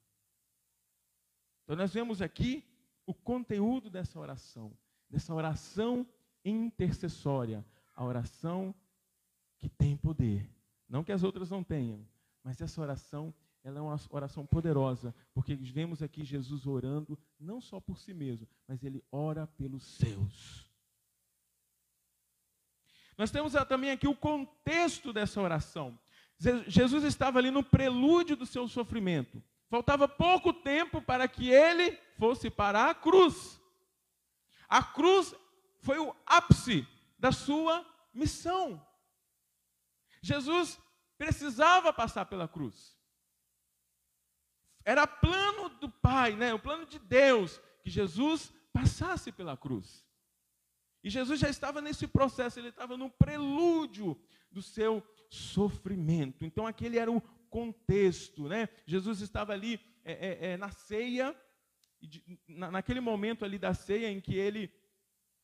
Então, 1.64 1.76
nós 1.76 1.92
vemos 1.92 2.22
aqui 2.22 2.64
o 3.08 3.14
conteúdo 3.14 3.90
dessa 3.90 4.20
oração, 4.20 4.78
dessa 5.10 5.34
oração 5.34 6.08
intercessória, 6.46 7.66
a 7.96 8.06
oração 8.06 8.74
que 9.58 9.68
tem 9.68 9.98
poder. 9.98 10.50
Não 10.88 11.04
que 11.04 11.12
as 11.12 11.24
outras 11.24 11.50
não 11.50 11.64
tenham, 11.64 12.08
mas 12.44 12.62
essa 12.62 12.80
oração, 12.80 13.34
ela 13.64 13.80
é 13.80 13.82
uma 13.82 14.00
oração 14.12 14.46
poderosa, 14.46 15.14
porque 15.34 15.56
vemos 15.56 16.04
aqui 16.04 16.24
Jesus 16.24 16.68
orando 16.68 17.18
não 17.40 17.60
só 17.60 17.80
por 17.80 17.98
si 17.98 18.14
mesmo, 18.14 18.48
mas 18.68 18.84
ele 18.84 19.04
ora 19.12 19.48
pelos 19.48 19.84
seus. 19.84 20.70
Nós 23.18 23.32
temos 23.32 23.54
também 23.68 23.92
aqui 23.92 24.08
o 24.08 24.16
contexto 24.16 25.12
dessa 25.12 25.42
oração. 25.42 25.98
Jesus 26.68 27.04
estava 27.04 27.40
ali 27.40 27.50
no 27.50 27.64
prelúdio 27.64 28.36
do 28.36 28.46
seu 28.46 28.68
sofrimento. 28.68 29.42
Faltava 29.70 30.08
pouco 30.08 30.54
tempo 30.54 31.02
para 31.02 31.28
que 31.28 31.50
ele 31.50 31.98
fosse 32.18 32.50
para 32.50 32.90
a 32.90 32.94
cruz. 32.94 33.60
A 34.68 34.84
cruz 34.84 35.34
foi 35.86 36.00
o 36.00 36.16
ápice 36.26 36.86
da 37.20 37.32
sua 37.32 37.86
missão. 38.12 38.84
Jesus 40.20 40.82
precisava 41.16 41.94
passar 41.94 42.26
pela 42.26 42.48
cruz. 42.48 42.98
Era 44.84 45.06
plano 45.06 45.70
do 45.70 45.90
Pai, 45.90 46.36
né? 46.36 46.54
o 46.54 46.60
plano 46.60 46.88
de 46.88 46.98
Deus, 46.98 47.62
que 47.84 47.90
Jesus 47.92 48.52
passasse 48.74 49.32
pela 49.32 49.56
cruz. 49.56 50.04
E 51.04 51.10
Jesus 51.10 51.40
já 51.40 51.50
estava 51.50 51.82
nesse 51.82 52.08
processo, 52.08 52.60
ele 52.60 52.70
estava 52.70 52.98
no 52.98 53.12
prelúdio 53.12 54.20
do 54.52 54.64
seu 54.64 55.04
sofrimento. 55.30 56.44
Então, 56.44 56.66
aquele 56.66 56.98
era 56.98 57.12
o 57.12 57.22
contexto, 57.50 58.48
né? 58.48 58.70
Jesus 58.88 59.22
estava 59.22 59.54
ali 59.54 59.80
é, 60.04 60.14
é, 60.14 60.52
é, 60.52 60.58
na 60.58 60.72
ceia, 60.72 61.36
na, 62.48 62.72
naquele 62.72 63.00
momento 63.00 63.46
ali 63.46 63.60
da 63.60 63.74
ceia 63.76 64.10
em 64.10 64.20
que 64.20 64.36
ele 64.36 64.72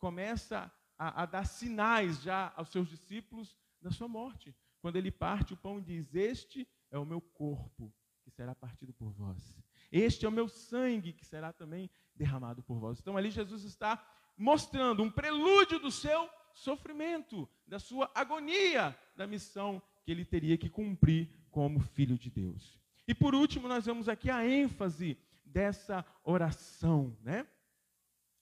começa 0.01 0.69
a, 0.97 1.21
a 1.21 1.25
dar 1.25 1.45
sinais 1.45 2.21
já 2.23 2.51
aos 2.57 2.69
seus 2.69 2.89
discípulos 2.89 3.55
da 3.79 3.91
sua 3.91 4.07
morte. 4.07 4.53
Quando 4.81 4.95
ele 4.95 5.11
parte 5.11 5.53
o 5.53 5.57
pão 5.57 5.77
e 5.77 5.83
diz: 5.83 6.15
Este 6.15 6.67
é 6.89 6.97
o 6.97 7.05
meu 7.05 7.21
corpo 7.21 7.93
que 8.23 8.31
será 8.31 8.55
partido 8.55 8.91
por 8.93 9.11
vós. 9.11 9.63
Este 9.91 10.25
é 10.25 10.29
o 10.29 10.31
meu 10.31 10.49
sangue 10.49 11.13
que 11.13 11.23
será 11.23 11.53
também 11.53 11.89
derramado 12.15 12.63
por 12.63 12.79
vós. 12.79 12.99
Então 12.99 13.15
ali 13.15 13.29
Jesus 13.29 13.63
está 13.63 14.03
mostrando 14.35 15.03
um 15.03 15.11
prelúdio 15.11 15.79
do 15.79 15.91
seu 15.91 16.27
sofrimento, 16.53 17.47
da 17.67 17.77
sua 17.77 18.09
agonia, 18.15 18.97
da 19.15 19.27
missão 19.27 19.81
que 20.03 20.11
ele 20.11 20.25
teria 20.25 20.57
que 20.57 20.69
cumprir 20.69 21.29
como 21.51 21.79
filho 21.79 22.17
de 22.17 22.29
Deus. 22.29 22.79
E 23.07 23.13
por 23.13 23.35
último, 23.35 23.67
nós 23.67 23.85
vemos 23.85 24.09
aqui 24.09 24.29
a 24.29 24.47
ênfase 24.47 25.17
dessa 25.45 26.05
oração, 26.23 27.15
né? 27.21 27.45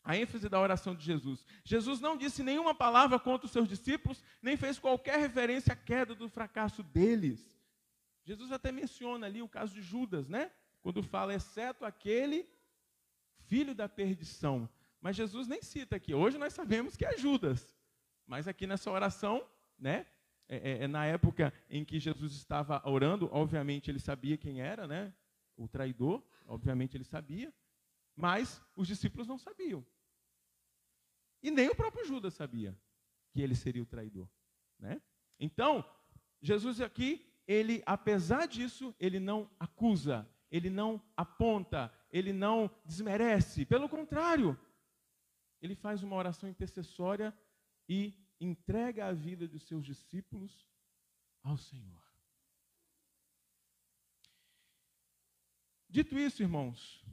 A 0.09 0.17
ênfase 0.17 0.49
da 0.49 0.59
oração 0.59 0.95
de 0.95 1.05
Jesus. 1.05 1.45
Jesus 1.63 2.01
não 2.01 2.17
disse 2.17 2.41
nenhuma 2.41 2.73
palavra 2.73 3.19
contra 3.19 3.45
os 3.45 3.51
seus 3.51 3.69
discípulos, 3.69 4.23
nem 4.41 4.57
fez 4.57 4.79
qualquer 4.79 5.19
referência 5.19 5.73
à 5.73 5.75
queda 5.75 6.15
do 6.15 6.27
fracasso 6.27 6.81
deles. 6.81 7.55
Jesus 8.23 8.51
até 8.51 8.71
menciona 8.71 9.27
ali 9.27 9.39
o 9.39 9.47
caso 9.47 9.71
de 9.71 9.83
Judas, 9.83 10.27
né? 10.27 10.49
Quando 10.81 11.03
fala, 11.03 11.35
exceto 11.35 11.85
aquele 11.85 12.49
filho 13.45 13.75
da 13.75 13.87
perdição. 13.87 14.67
Mas 14.99 15.15
Jesus 15.15 15.47
nem 15.47 15.61
cita 15.61 15.97
aqui. 15.97 16.11
Hoje 16.11 16.39
nós 16.39 16.53
sabemos 16.53 16.97
que 16.97 17.05
é 17.05 17.15
Judas. 17.15 17.77
Mas 18.25 18.47
aqui 18.47 18.65
nessa 18.65 18.89
oração, 18.89 19.47
né? 19.77 20.07
É, 20.47 20.55
é, 20.57 20.83
é, 20.85 20.87
na 20.87 21.05
época 21.05 21.53
em 21.69 21.85
que 21.85 21.99
Jesus 21.99 22.33
estava 22.33 22.81
orando, 22.83 23.29
obviamente 23.31 23.91
ele 23.91 23.99
sabia 23.99 24.37
quem 24.39 24.59
era, 24.59 24.87
né? 24.87 25.13
O 25.55 25.67
traidor, 25.67 26.23
obviamente 26.47 26.97
ele 26.97 27.03
sabia, 27.03 27.53
mas 28.15 28.59
os 28.75 28.87
discípulos 28.87 29.27
não 29.27 29.37
sabiam. 29.37 29.85
E 31.41 31.49
nem 31.51 31.69
o 31.69 31.75
próprio 31.75 32.05
Judas 32.05 32.33
sabia 32.33 32.77
que 33.31 33.41
ele 33.41 33.55
seria 33.55 33.83
o 33.83 33.85
traidor, 33.85 34.29
né? 34.77 35.01
Então, 35.39 35.85
Jesus 36.41 36.81
aqui, 36.81 37.25
ele, 37.47 37.81
apesar 37.85 38.47
disso, 38.47 38.93
ele 38.99 39.19
não 39.19 39.49
acusa, 39.59 40.29
ele 40.51 40.69
não 40.69 41.01
aponta, 41.15 41.93
ele 42.11 42.33
não 42.33 42.69
desmerece, 42.85 43.65
pelo 43.65 43.87
contrário, 43.87 44.59
ele 45.61 45.75
faz 45.75 46.03
uma 46.03 46.15
oração 46.15 46.49
intercessória 46.49 47.37
e 47.87 48.13
entrega 48.39 49.07
a 49.07 49.13
vida 49.13 49.47
dos 49.47 49.63
seus 49.63 49.85
discípulos 49.85 50.67
ao 51.43 51.57
Senhor. 51.57 51.99
Dito 55.89 56.17
isso, 56.17 56.43
irmãos, 56.43 57.03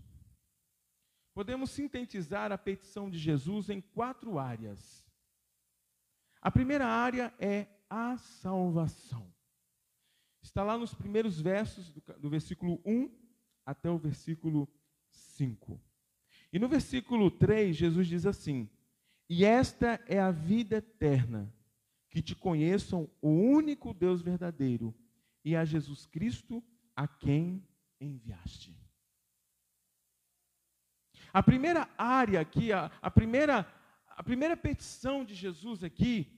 podemos 1.36 1.68
sintetizar 1.68 2.50
a 2.50 2.56
petição 2.56 3.10
de 3.10 3.18
Jesus 3.18 3.68
em 3.68 3.78
quatro 3.78 4.38
áreas. 4.38 5.04
A 6.40 6.50
primeira 6.50 6.86
área 6.86 7.30
é 7.38 7.66
a 7.90 8.16
salvação. 8.16 9.30
Está 10.40 10.62
lá 10.62 10.78
nos 10.78 10.94
primeiros 10.94 11.38
versos 11.38 11.90
do, 11.90 12.00
do 12.18 12.30
versículo 12.30 12.80
1 12.86 13.10
até 13.66 13.90
o 13.90 13.98
versículo 13.98 14.66
5. 15.10 15.78
E 16.50 16.58
no 16.58 16.68
versículo 16.68 17.30
3, 17.30 17.76
Jesus 17.76 18.06
diz 18.06 18.24
assim: 18.24 18.66
e 19.28 19.44
esta 19.44 20.02
é 20.06 20.18
a 20.18 20.30
vida 20.30 20.76
eterna, 20.76 21.52
que 22.08 22.22
te 22.22 22.34
conheçam 22.34 23.10
o 23.20 23.28
único 23.28 23.92
Deus 23.92 24.22
verdadeiro 24.22 24.94
e 25.44 25.54
a 25.54 25.66
Jesus 25.66 26.06
Cristo 26.06 26.64
a 26.94 27.06
quem 27.06 27.62
enviaste. 28.00 28.74
A 31.32 31.42
primeira 31.42 31.88
área 31.96 32.40
aqui, 32.40 32.72
a, 32.72 32.90
a, 33.00 33.10
primeira, 33.10 33.66
a 34.08 34.22
primeira 34.22 34.56
petição 34.56 35.24
de 35.24 35.34
Jesus 35.34 35.84
aqui 35.84 36.32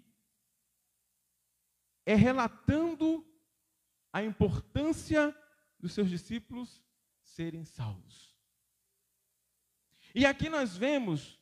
é 2.04 2.14
relatando 2.14 3.24
a 4.12 4.22
importância 4.22 5.36
dos 5.78 5.92
seus 5.92 6.08
discípulos 6.08 6.82
serem 7.22 7.64
salvos. 7.64 8.36
E 10.14 10.24
aqui 10.24 10.48
nós 10.48 10.76
vemos 10.76 11.38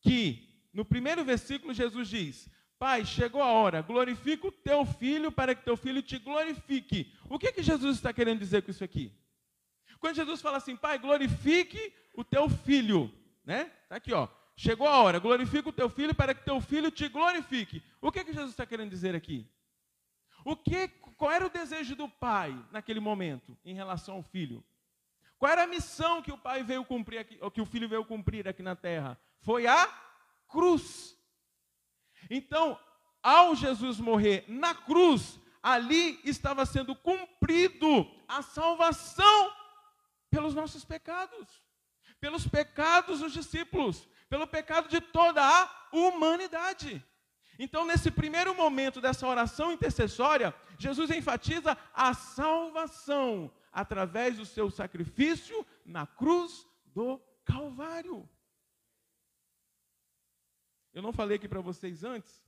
que 0.00 0.48
no 0.72 0.84
primeiro 0.84 1.24
versículo, 1.24 1.72
Jesus 1.72 2.08
diz: 2.08 2.48
Pai, 2.78 3.04
chegou 3.04 3.42
a 3.42 3.50
hora, 3.50 3.82
glorifica 3.82 4.46
o 4.46 4.52
teu 4.52 4.84
filho 4.84 5.32
para 5.32 5.54
que 5.54 5.64
teu 5.64 5.76
filho 5.76 6.02
te 6.02 6.18
glorifique. 6.18 7.12
O 7.28 7.38
que, 7.38 7.52
que 7.52 7.62
Jesus 7.62 7.96
está 7.96 8.12
querendo 8.12 8.38
dizer 8.38 8.62
com 8.62 8.70
isso 8.70 8.84
aqui? 8.84 9.12
Quando 10.00 10.16
Jesus 10.16 10.40
fala 10.40 10.58
assim, 10.58 10.76
Pai, 10.76 10.98
glorifique 10.98 11.92
o 12.14 12.24
teu 12.24 12.48
filho, 12.48 13.12
né? 13.44 13.70
Está 13.82 13.96
aqui, 13.96 14.12
ó. 14.12 14.28
Chegou 14.56 14.88
a 14.88 14.98
hora, 14.98 15.18
glorifica 15.18 15.68
o 15.68 15.72
teu 15.72 15.88
filho 15.88 16.14
para 16.14 16.34
que 16.34 16.44
teu 16.44 16.60
filho 16.60 16.90
te 16.90 17.08
glorifique. 17.08 17.82
O 18.00 18.10
que, 18.10 18.24
que 18.24 18.32
Jesus 18.32 18.50
está 18.50 18.66
querendo 18.66 18.90
dizer 18.90 19.14
aqui? 19.14 19.48
O 20.44 20.56
que, 20.56 20.88
qual 21.16 21.30
era 21.30 21.46
o 21.46 21.50
desejo 21.50 21.94
do 21.94 22.08
pai 22.08 22.56
naquele 22.72 23.00
momento 23.00 23.56
em 23.64 23.74
relação 23.74 24.16
ao 24.16 24.22
filho? 24.22 24.64
Qual 25.38 25.50
era 25.50 25.62
a 25.62 25.66
missão 25.66 26.20
que 26.20 26.32
o 26.32 26.38
pai 26.38 26.64
veio 26.64 26.84
cumprir 26.84 27.18
aqui, 27.18 27.38
ou 27.40 27.50
que 27.50 27.60
o 27.60 27.66
filho 27.66 27.88
veio 27.88 28.04
cumprir 28.04 28.48
aqui 28.48 28.62
na 28.62 28.74
terra? 28.74 29.16
Foi 29.40 29.66
a 29.66 29.86
cruz. 30.48 31.16
Então, 32.28 32.78
ao 33.22 33.54
Jesus 33.54 34.00
morrer 34.00 34.44
na 34.48 34.74
cruz, 34.74 35.38
ali 35.62 36.18
estava 36.24 36.66
sendo 36.66 36.96
cumprido 36.96 38.10
a 38.26 38.42
salvação 38.42 39.52
pelos 40.30 40.54
nossos 40.54 40.84
pecados, 40.84 41.62
pelos 42.20 42.46
pecados 42.46 43.20
dos 43.20 43.32
discípulos, 43.32 44.08
pelo 44.28 44.46
pecado 44.46 44.88
de 44.88 45.00
toda 45.00 45.42
a 45.42 45.88
humanidade. 45.92 47.04
Então, 47.58 47.84
nesse 47.84 48.10
primeiro 48.10 48.54
momento 48.54 49.00
dessa 49.00 49.26
oração 49.26 49.72
intercessória, 49.72 50.54
Jesus 50.78 51.10
enfatiza 51.10 51.76
a 51.92 52.14
salvação 52.14 53.52
através 53.72 54.36
do 54.36 54.46
seu 54.46 54.70
sacrifício 54.70 55.66
na 55.84 56.06
cruz 56.06 56.66
do 56.86 57.20
Calvário. 57.44 58.28
Eu 60.92 61.02
não 61.02 61.12
falei 61.12 61.36
aqui 61.36 61.48
para 61.48 61.60
vocês 61.60 62.04
antes, 62.04 62.44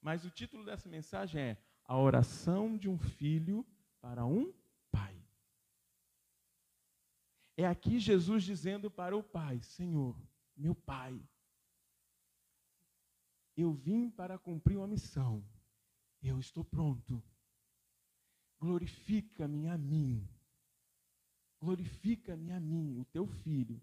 mas 0.00 0.24
o 0.24 0.30
título 0.30 0.64
dessa 0.64 0.88
mensagem 0.88 1.40
é 1.40 1.56
A 1.84 1.96
Oração 1.96 2.76
de 2.76 2.88
um 2.88 2.98
Filho 2.98 3.66
para 4.00 4.24
um. 4.24 4.52
É 7.56 7.66
aqui 7.66 8.00
Jesus 8.00 8.42
dizendo 8.42 8.90
para 8.90 9.16
o 9.16 9.22
Pai: 9.22 9.60
Senhor, 9.62 10.16
meu 10.56 10.74
Pai, 10.74 11.20
eu 13.56 13.72
vim 13.72 14.10
para 14.10 14.38
cumprir 14.38 14.76
uma 14.76 14.88
missão, 14.88 15.44
eu 16.22 16.38
estou 16.38 16.64
pronto. 16.64 17.22
Glorifica-me 18.58 19.68
a 19.68 19.76
mim, 19.76 20.26
glorifica-me 21.60 22.50
a 22.52 22.58
mim, 22.58 22.98
o 22.98 23.04
teu 23.04 23.26
filho, 23.26 23.80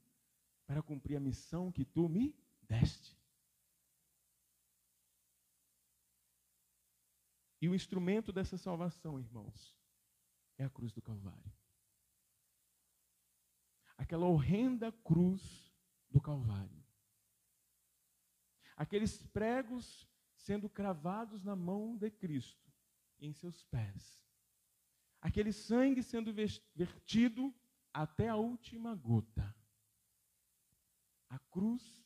para 0.65 0.81
cumprir 0.81 1.15
a 1.17 1.19
missão 1.19 1.71
que 1.71 1.85
tu 1.85 2.09
me 2.09 2.35
deste. 2.63 3.15
E 7.61 7.69
o 7.69 7.75
instrumento 7.75 8.33
dessa 8.33 8.57
salvação, 8.57 9.19
irmãos, 9.19 9.77
é 10.57 10.63
a 10.63 10.69
cruz 10.69 10.91
do 10.91 11.01
Calvário. 11.01 11.60
Aquela 14.11 14.27
horrenda 14.27 14.91
cruz 14.91 15.73
do 16.09 16.19
Calvário. 16.19 16.83
Aqueles 18.75 19.23
pregos 19.27 20.05
sendo 20.35 20.69
cravados 20.69 21.45
na 21.45 21.55
mão 21.55 21.95
de 21.95 22.11
Cristo, 22.11 22.69
em 23.21 23.31
seus 23.31 23.63
pés. 23.63 24.21
Aquele 25.21 25.53
sangue 25.53 26.03
sendo 26.03 26.33
vertido 26.75 27.55
até 27.93 28.27
a 28.27 28.35
última 28.35 28.93
gota. 28.95 29.55
A 31.29 31.39
cruz 31.39 32.05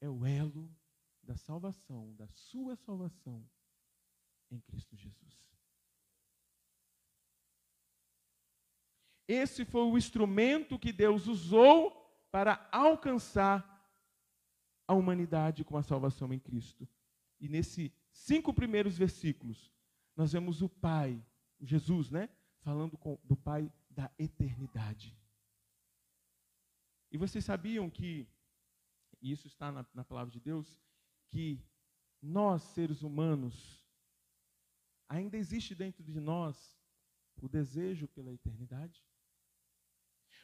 é 0.00 0.08
o 0.08 0.24
elo 0.24 0.74
da 1.22 1.36
salvação, 1.36 2.14
da 2.14 2.26
sua 2.28 2.74
salvação 2.74 3.46
em 4.50 4.58
Cristo 4.60 4.96
Jesus. 4.96 5.55
Esse 9.28 9.64
foi 9.64 9.82
o 9.82 9.98
instrumento 9.98 10.78
que 10.78 10.92
Deus 10.92 11.26
usou 11.26 11.90
para 12.30 12.68
alcançar 12.70 13.74
a 14.86 14.94
humanidade 14.94 15.64
com 15.64 15.76
a 15.76 15.82
salvação 15.82 16.32
em 16.32 16.38
Cristo. 16.38 16.88
E 17.40 17.48
nesses 17.48 17.90
cinco 18.10 18.54
primeiros 18.54 18.96
versículos, 18.96 19.72
nós 20.14 20.32
vemos 20.32 20.62
o 20.62 20.68
Pai, 20.68 21.22
Jesus, 21.60 22.10
né? 22.10 22.28
Falando 22.60 22.96
com, 22.96 23.18
do 23.24 23.36
Pai 23.36 23.70
da 23.90 24.10
eternidade. 24.18 25.16
E 27.10 27.18
vocês 27.18 27.44
sabiam 27.44 27.90
que, 27.90 28.28
e 29.20 29.32
isso 29.32 29.46
está 29.48 29.72
na, 29.72 29.86
na 29.94 30.04
palavra 30.04 30.30
de 30.30 30.40
Deus, 30.40 30.80
que 31.28 31.62
nós, 32.22 32.62
seres 32.62 33.02
humanos, 33.02 33.86
ainda 35.08 35.36
existe 35.36 35.74
dentro 35.74 36.02
de 36.02 36.20
nós 36.20 36.76
o 37.40 37.48
desejo 37.48 38.08
pela 38.08 38.32
eternidade? 38.32 39.04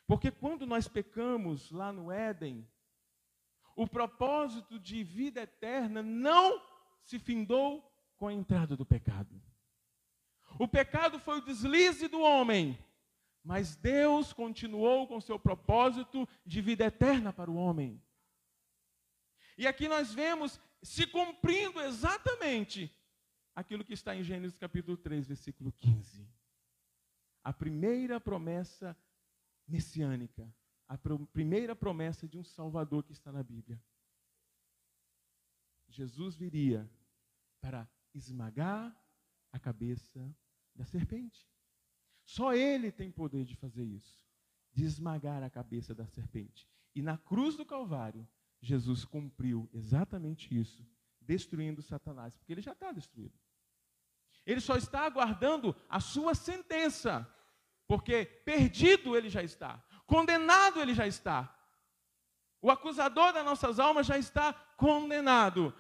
Porque 0.06 0.30
quando 0.30 0.66
nós 0.66 0.88
pecamos 0.88 1.70
lá 1.70 1.92
no 1.92 2.10
Éden, 2.10 2.68
o 3.76 3.86
propósito 3.86 4.78
de 4.78 5.02
vida 5.02 5.42
eterna 5.42 6.02
não 6.02 6.62
se 7.02 7.18
findou 7.18 7.82
com 8.16 8.28
a 8.28 8.32
entrada 8.32 8.76
do 8.76 8.84
pecado. 8.84 9.40
O 10.58 10.68
pecado 10.68 11.18
foi 11.18 11.38
o 11.38 11.44
deslize 11.44 12.08
do 12.08 12.20
homem, 12.20 12.78
mas 13.42 13.74
Deus 13.74 14.32
continuou 14.32 15.08
com 15.08 15.20
seu 15.20 15.38
propósito 15.38 16.28
de 16.44 16.60
vida 16.60 16.84
eterna 16.84 17.32
para 17.32 17.50
o 17.50 17.56
homem. 17.56 18.00
E 19.56 19.66
aqui 19.66 19.88
nós 19.88 20.12
vemos 20.12 20.60
se 20.82 21.06
cumprindo 21.06 21.80
exatamente 21.80 22.94
aquilo 23.54 23.84
que 23.84 23.92
está 23.92 24.14
em 24.14 24.22
Gênesis 24.22 24.56
capítulo 24.56 24.96
3, 24.96 25.28
versículo 25.28 25.72
15. 25.72 26.28
A 27.44 27.52
primeira 27.52 28.20
promessa 28.20 28.96
messiânica, 29.66 30.52
a 30.88 30.98
primeira 31.32 31.74
promessa 31.74 32.28
de 32.28 32.38
um 32.38 32.44
Salvador 32.44 33.02
que 33.04 33.12
está 33.12 33.32
na 33.32 33.42
Bíblia. 33.42 33.82
Jesus 35.88 36.36
viria 36.36 36.90
para 37.60 37.88
esmagar 38.14 38.94
a 39.52 39.58
cabeça 39.58 40.34
da 40.74 40.84
serpente. 40.84 41.46
Só 42.24 42.54
ele 42.54 42.90
tem 42.90 43.10
poder 43.10 43.44
de 43.44 43.56
fazer 43.56 43.84
isso, 43.84 44.24
de 44.72 44.84
esmagar 44.84 45.42
a 45.42 45.50
cabeça 45.50 45.94
da 45.94 46.06
serpente. 46.06 46.68
E 46.94 47.02
na 47.02 47.18
cruz 47.18 47.56
do 47.56 47.64
Calvário, 47.64 48.26
Jesus 48.60 49.04
cumpriu 49.04 49.68
exatamente 49.72 50.56
isso, 50.56 50.86
destruindo 51.20 51.82
Satanás, 51.82 52.36
porque 52.36 52.52
ele 52.52 52.62
já 52.62 52.72
está 52.72 52.92
destruído. 52.92 53.38
Ele 54.44 54.60
só 54.60 54.76
está 54.76 55.04
aguardando 55.06 55.74
a 55.88 56.00
sua 56.00 56.34
sentença, 56.34 57.28
porque 57.92 58.24
perdido 58.24 59.14
ele 59.14 59.28
já 59.28 59.42
está, 59.42 59.78
condenado 60.06 60.80
ele 60.80 60.94
já 60.94 61.06
está. 61.06 61.54
O 62.58 62.70
acusador 62.70 63.34
das 63.34 63.44
nossas 63.44 63.78
almas 63.78 64.06
já 64.06 64.16
está 64.16 64.54
condenado. 64.78 65.74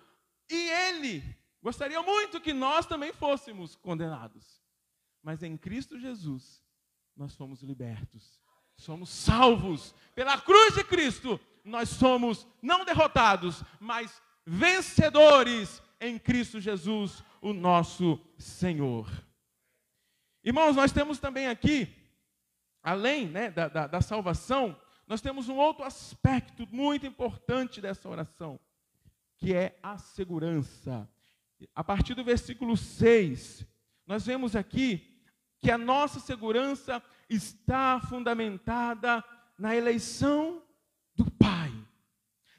E 0.50 0.54
ele 0.54 1.24
gostaria 1.62 2.02
muito 2.02 2.38
que 2.38 2.52
nós 2.52 2.84
também 2.84 3.14
fôssemos 3.14 3.74
condenados. 3.76 4.62
Mas 5.22 5.42
em 5.42 5.56
Cristo 5.56 5.98
Jesus, 5.98 6.62
nós 7.16 7.34
fomos 7.34 7.62
libertos, 7.62 8.42
somos 8.76 9.08
salvos. 9.08 9.94
Pela 10.14 10.38
cruz 10.38 10.74
de 10.74 10.84
Cristo, 10.84 11.40
nós 11.64 11.88
somos 11.88 12.46
não 12.60 12.84
derrotados, 12.84 13.64
mas 13.80 14.20
vencedores 14.44 15.82
em 15.98 16.18
Cristo 16.18 16.60
Jesus, 16.60 17.24
o 17.40 17.54
nosso 17.54 18.20
Senhor. 18.36 19.10
Irmãos, 20.44 20.76
nós 20.76 20.92
temos 20.92 21.18
também 21.18 21.46
aqui, 21.46 22.01
além 22.82 23.28
né, 23.28 23.50
da, 23.50 23.68
da, 23.68 23.86
da 23.86 24.00
salvação, 24.00 24.76
nós 25.06 25.20
temos 25.20 25.48
um 25.48 25.56
outro 25.56 25.84
aspecto 25.84 26.66
muito 26.70 27.06
importante 27.06 27.80
dessa 27.80 28.08
oração, 28.08 28.58
que 29.36 29.54
é 29.54 29.78
a 29.82 29.98
segurança. 29.98 31.08
A 31.74 31.84
partir 31.84 32.14
do 32.14 32.24
versículo 32.24 32.76
6, 32.76 33.66
nós 34.06 34.26
vemos 34.26 34.56
aqui 34.56 35.22
que 35.60 35.70
a 35.70 35.78
nossa 35.78 36.18
segurança 36.18 37.02
está 37.28 38.00
fundamentada 38.00 39.22
na 39.56 39.76
eleição 39.76 40.62
do 41.14 41.30
Pai. 41.30 41.72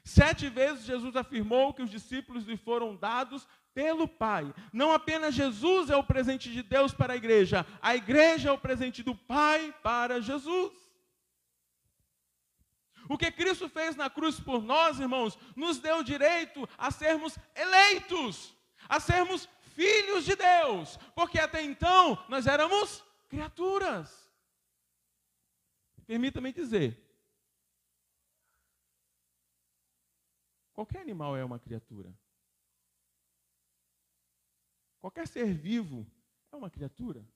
Sete 0.02 0.48
vezes 0.48 0.84
Jesus 0.84 1.16
afirmou 1.16 1.72
que 1.72 1.82
os 1.82 1.90
discípulos 1.90 2.44
lhe 2.44 2.56
foram 2.56 2.96
dados 2.96 3.46
pelo 3.74 4.06
Pai. 4.06 4.54
Não 4.72 4.92
apenas 4.92 5.34
Jesus 5.34 5.90
é 5.90 5.96
o 5.96 6.04
presente 6.04 6.50
de 6.50 6.62
Deus 6.62 6.94
para 6.94 7.12
a 7.12 7.16
igreja, 7.16 7.66
a 7.82 7.94
igreja 7.94 8.48
é 8.48 8.52
o 8.52 8.58
presente 8.58 9.02
do 9.02 9.14
Pai 9.14 9.74
para 9.82 10.22
Jesus. 10.22 10.72
O 13.08 13.18
que 13.18 13.30
Cristo 13.30 13.68
fez 13.68 13.96
na 13.96 14.08
cruz 14.08 14.40
por 14.40 14.62
nós, 14.62 14.98
irmãos, 14.98 15.38
nos 15.54 15.78
deu 15.78 16.02
direito 16.02 16.66
a 16.78 16.90
sermos 16.90 17.36
eleitos, 17.54 18.56
a 18.88 18.98
sermos 18.98 19.46
filhos 19.74 20.24
de 20.24 20.34
Deus, 20.36 20.96
porque 21.14 21.38
até 21.38 21.62
então 21.62 22.24
nós 22.28 22.46
éramos 22.46 23.04
criaturas. 23.28 24.32
Permita-me 26.06 26.52
dizer, 26.52 26.98
qualquer 30.72 31.00
animal 31.00 31.36
é 31.36 31.44
uma 31.44 31.58
criatura. 31.58 32.14
Qualquer 35.04 35.28
ser 35.28 35.52
vivo 35.52 36.10
é 36.50 36.56
uma 36.56 36.70
criatura. 36.70 37.28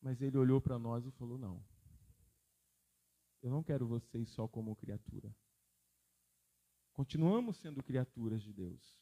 Mas 0.00 0.22
ele 0.22 0.38
olhou 0.38 0.60
para 0.60 0.78
nós 0.78 1.04
e 1.04 1.10
falou: 1.10 1.36
Não, 1.36 1.66
eu 3.42 3.50
não 3.50 3.60
quero 3.60 3.88
vocês 3.88 4.30
só 4.30 4.46
como 4.46 4.76
criatura. 4.76 5.34
Continuamos 6.92 7.56
sendo 7.56 7.82
criaturas 7.82 8.40
de 8.40 8.52
Deus. 8.52 8.96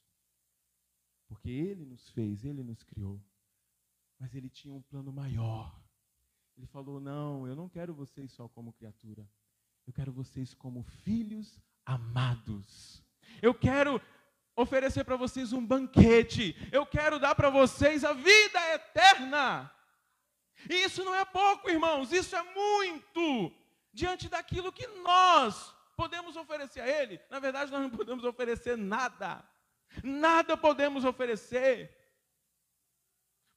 Porque 1.26 1.50
Ele 1.50 1.84
nos 1.84 2.08
fez, 2.08 2.46
Ele 2.46 2.62
nos 2.62 2.82
criou. 2.82 3.22
Mas 4.18 4.34
Ele 4.34 4.48
tinha 4.48 4.72
um 4.72 4.80
plano 4.80 5.12
maior. 5.12 5.78
Ele 6.56 6.66
falou: 6.68 7.00
Não, 7.00 7.46
eu 7.46 7.54
não 7.54 7.68
quero 7.68 7.94
vocês 7.94 8.32
só 8.32 8.48
como 8.48 8.72
criatura. 8.72 9.30
Eu 9.86 9.92
quero 9.92 10.10
vocês 10.10 10.54
como 10.54 10.82
filhos 10.82 11.60
amados. 11.84 13.06
Eu 13.40 13.54
quero 13.54 14.00
oferecer 14.56 15.04
para 15.04 15.16
vocês 15.16 15.52
um 15.52 15.64
banquete. 15.64 16.56
Eu 16.72 16.84
quero 16.84 17.18
dar 17.18 17.34
para 17.34 17.50
vocês 17.50 18.04
a 18.04 18.12
vida 18.12 18.74
eterna. 18.74 19.72
E 20.68 20.74
isso 20.84 21.04
não 21.04 21.14
é 21.14 21.24
pouco, 21.24 21.70
irmãos, 21.70 22.12
isso 22.12 22.34
é 22.34 22.42
muito 22.42 23.52
diante 23.92 24.28
daquilo 24.28 24.72
que 24.72 24.86
nós 24.88 25.74
podemos 25.96 26.36
oferecer 26.36 26.80
a 26.80 26.88
Ele, 26.88 27.20
na 27.28 27.40
verdade, 27.40 27.72
nós 27.72 27.80
não 27.80 27.90
podemos 27.90 28.24
oferecer 28.24 28.76
nada. 28.76 29.44
Nada 30.02 30.56
podemos 30.56 31.04
oferecer. 31.04 31.92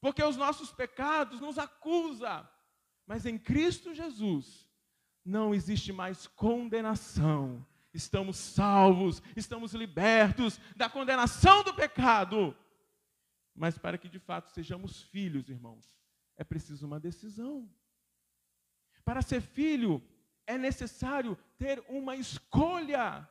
Porque 0.00 0.22
os 0.22 0.36
nossos 0.36 0.72
pecados 0.72 1.40
nos 1.40 1.58
acusam. 1.58 2.48
Mas 3.06 3.26
em 3.26 3.38
Cristo 3.38 3.94
Jesus 3.94 4.68
não 5.24 5.54
existe 5.54 5.92
mais 5.92 6.26
condenação. 6.26 7.64
Estamos 7.92 8.36
salvos, 8.36 9.22
estamos 9.36 9.74
libertos 9.74 10.58
da 10.74 10.88
condenação 10.88 11.62
do 11.62 11.74
pecado. 11.74 12.56
Mas 13.54 13.76
para 13.76 13.98
que 13.98 14.08
de 14.08 14.18
fato 14.18 14.50
sejamos 14.50 15.02
filhos, 15.02 15.48
irmãos, 15.48 15.86
é 16.36 16.44
preciso 16.44 16.86
uma 16.86 16.98
decisão. 16.98 17.70
Para 19.04 19.20
ser 19.20 19.42
filho, 19.42 20.02
é 20.46 20.56
necessário 20.56 21.36
ter 21.58 21.84
uma 21.88 22.16
escolha. 22.16 23.28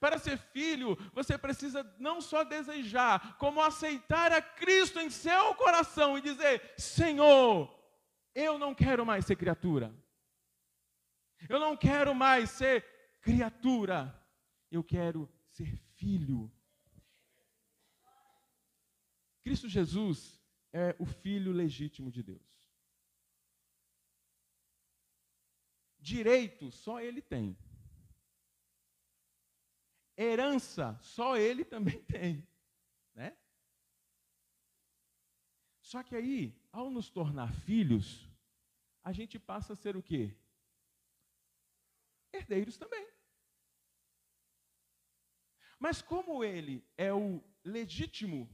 Para 0.00 0.18
ser 0.18 0.36
filho, 0.38 0.96
você 1.12 1.38
precisa 1.38 1.84
não 2.00 2.20
só 2.20 2.42
desejar, 2.42 3.36
como 3.38 3.60
aceitar 3.60 4.32
a 4.32 4.42
Cristo 4.42 4.98
em 4.98 5.08
seu 5.08 5.54
coração 5.54 6.18
e 6.18 6.20
dizer: 6.20 6.74
Senhor, 6.76 7.72
eu 8.34 8.58
não 8.58 8.74
quero 8.74 9.06
mais 9.06 9.24
ser 9.24 9.36
criatura. 9.36 9.94
Eu 11.48 11.60
não 11.60 11.76
quero 11.76 12.14
mais 12.14 12.50
ser 12.50 12.84
criatura. 13.26 13.98
Eu 14.70 14.84
quero 14.84 15.28
ser 15.48 15.76
filho. 15.96 16.52
Cristo 19.42 19.68
Jesus 19.68 20.40
é 20.72 20.94
o 20.98 21.06
filho 21.06 21.52
legítimo 21.52 22.10
de 22.10 22.22
Deus. 22.22 22.46
Direito 25.98 26.70
só 26.70 27.00
ele 27.00 27.20
tem. 27.20 27.58
Herança 30.16 30.96
só 31.02 31.36
ele 31.36 31.64
também 31.64 32.00
tem, 32.06 32.46
né? 33.12 33.36
Só 35.80 36.02
que 36.02 36.14
aí, 36.14 36.56
ao 36.72 36.90
nos 36.90 37.10
tornar 37.10 37.52
filhos, 37.52 38.28
a 39.02 39.12
gente 39.12 39.38
passa 39.38 39.72
a 39.72 39.76
ser 39.76 39.96
o 39.96 40.02
quê? 40.02 40.36
Herdeiros 42.32 42.76
também. 42.76 43.15
Mas 45.78 46.00
como 46.02 46.42
ele 46.42 46.84
é 46.96 47.12
o 47.12 47.42
legítimo, 47.64 48.48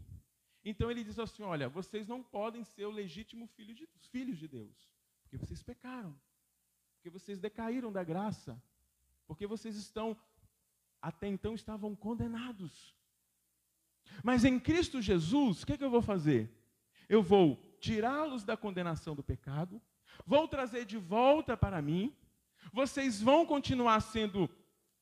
então 0.64 0.90
ele 0.90 1.04
diz 1.04 1.18
assim: 1.18 1.42
olha, 1.42 1.68
vocês 1.68 2.06
não 2.06 2.22
podem 2.22 2.64
ser 2.64 2.84
o 2.86 2.90
legítimo 2.90 3.46
filho 3.46 3.74
de, 3.74 3.88
filhos 4.10 4.38
de 4.38 4.48
Deus, 4.48 4.90
porque 5.22 5.38
vocês 5.38 5.62
pecaram 5.62 6.18
porque 7.02 7.10
vocês 7.10 7.40
decaíram 7.40 7.90
da 7.90 8.04
graça, 8.04 8.56
porque 9.26 9.44
vocês 9.44 9.74
estão, 9.74 10.16
até 11.00 11.26
então, 11.26 11.52
estavam 11.52 11.96
condenados. 11.96 12.94
Mas 14.22 14.44
em 14.44 14.56
Cristo 14.60 15.02
Jesus, 15.02 15.62
o 15.62 15.66
que, 15.66 15.76
que 15.76 15.82
eu 15.82 15.90
vou 15.90 16.00
fazer? 16.00 16.48
Eu 17.08 17.20
vou 17.20 17.60
tirá-los 17.80 18.44
da 18.44 18.56
condenação 18.56 19.16
do 19.16 19.22
pecado, 19.22 19.82
vou 20.24 20.46
trazer 20.46 20.84
de 20.84 20.96
volta 20.96 21.56
para 21.56 21.82
mim, 21.82 22.14
vocês 22.72 23.20
vão 23.20 23.44
continuar 23.44 24.00
sendo 24.00 24.48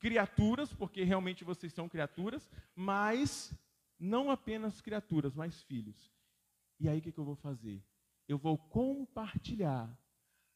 criaturas, 0.00 0.72
porque 0.72 1.04
realmente 1.04 1.44
vocês 1.44 1.72
são 1.72 1.88
criaturas, 1.88 2.50
mas 2.74 3.54
não 3.98 4.30
apenas 4.30 4.80
criaturas, 4.80 5.34
mas 5.36 5.62
filhos. 5.62 6.10
E 6.80 6.88
aí 6.88 6.98
o 6.98 7.02
que, 7.02 7.16
eu 7.16 7.24
vou 7.24 7.36
fazer? 7.36 7.84
Eu 8.26 8.38
vou 8.38 8.56
compartilhar 8.56 9.94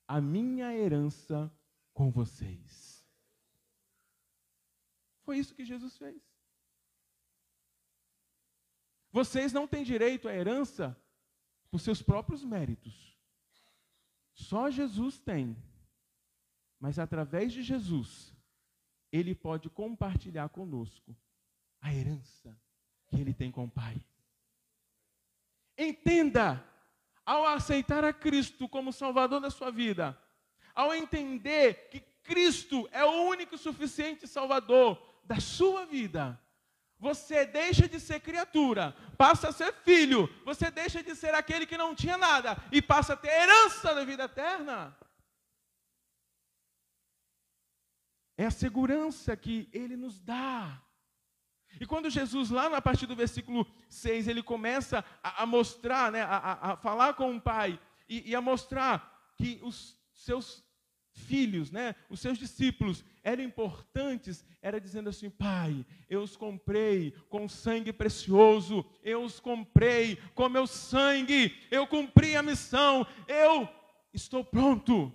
a 0.08 0.20
minha 0.20 0.74
herança 0.74 1.54
com 1.92 2.10
vocês. 2.10 3.06
Foi 5.22 5.38
isso 5.38 5.54
que 5.54 5.64
Jesus 5.64 5.96
fez. 5.96 6.22
Vocês 9.12 9.52
não 9.52 9.68
têm 9.68 9.84
direito 9.84 10.26
à 10.26 10.34
herança 10.34 10.98
por 11.70 11.78
seus 11.78 12.02
próprios 12.02 12.42
méritos. 12.42 13.16
Só 14.32 14.70
Jesus 14.70 15.20
tem. 15.20 15.56
Mas 16.80 16.98
através 16.98 17.52
de 17.52 17.62
Jesus, 17.62 18.34
Ele 19.14 19.32
pode 19.32 19.70
compartilhar 19.70 20.48
conosco 20.48 21.16
a 21.80 21.94
herança 21.94 22.52
que 23.06 23.14
Ele 23.14 23.32
tem 23.32 23.48
com 23.48 23.62
o 23.62 23.70
Pai. 23.70 23.96
Entenda, 25.78 26.60
ao 27.24 27.46
aceitar 27.46 28.02
a 28.02 28.12
Cristo 28.12 28.68
como 28.68 28.92
Salvador 28.92 29.40
da 29.40 29.50
sua 29.50 29.70
vida, 29.70 30.20
ao 30.74 30.92
entender 30.92 31.90
que 31.90 32.00
Cristo 32.24 32.88
é 32.90 33.04
o 33.04 33.28
único 33.28 33.54
e 33.54 33.58
suficiente 33.58 34.26
Salvador 34.26 35.00
da 35.22 35.38
sua 35.38 35.86
vida, 35.86 36.36
você 36.98 37.46
deixa 37.46 37.88
de 37.88 38.00
ser 38.00 38.18
criatura, 38.18 38.96
passa 39.16 39.50
a 39.50 39.52
ser 39.52 39.72
filho, 39.84 40.28
você 40.44 40.72
deixa 40.72 41.04
de 41.04 41.14
ser 41.14 41.36
aquele 41.36 41.66
que 41.66 41.78
não 41.78 41.94
tinha 41.94 42.18
nada 42.18 42.56
e 42.72 42.82
passa 42.82 43.12
a 43.12 43.16
ter 43.16 43.28
herança 43.28 43.94
da 43.94 44.04
vida 44.04 44.24
eterna. 44.24 44.96
É 48.36 48.46
a 48.46 48.50
segurança 48.50 49.36
que 49.36 49.68
ele 49.72 49.96
nos 49.96 50.20
dá. 50.20 50.82
E 51.80 51.86
quando 51.86 52.10
Jesus, 52.10 52.50
lá 52.50 52.68
na 52.68 52.80
partir 52.80 53.06
do 53.06 53.16
versículo 53.16 53.66
6, 53.88 54.28
ele 54.28 54.42
começa 54.42 55.04
a, 55.22 55.42
a 55.42 55.46
mostrar, 55.46 56.12
né, 56.12 56.22
a, 56.22 56.72
a, 56.72 56.76
falar 56.76 57.14
com 57.14 57.34
o 57.34 57.40
Pai 57.40 57.78
e, 58.08 58.30
e 58.30 58.34
a 58.34 58.40
mostrar 58.40 59.32
que 59.36 59.58
os 59.62 59.98
seus 60.12 60.62
filhos, 61.12 61.70
né, 61.70 61.94
os 62.08 62.20
seus 62.20 62.38
discípulos 62.38 63.04
eram 63.22 63.42
importantes, 63.42 64.44
era 64.60 64.80
dizendo 64.80 65.08
assim: 65.08 65.30
Pai, 65.30 65.84
eu 66.08 66.22
os 66.22 66.36
comprei 66.36 67.12
com 67.28 67.48
sangue 67.48 67.92
precioso, 67.92 68.84
eu 69.02 69.22
os 69.22 69.40
comprei 69.40 70.16
com 70.34 70.48
meu 70.48 70.66
sangue, 70.66 71.56
eu 71.70 71.86
cumpri 71.86 72.36
a 72.36 72.42
missão, 72.42 73.06
eu 73.26 73.68
estou 74.12 74.44
pronto. 74.44 75.12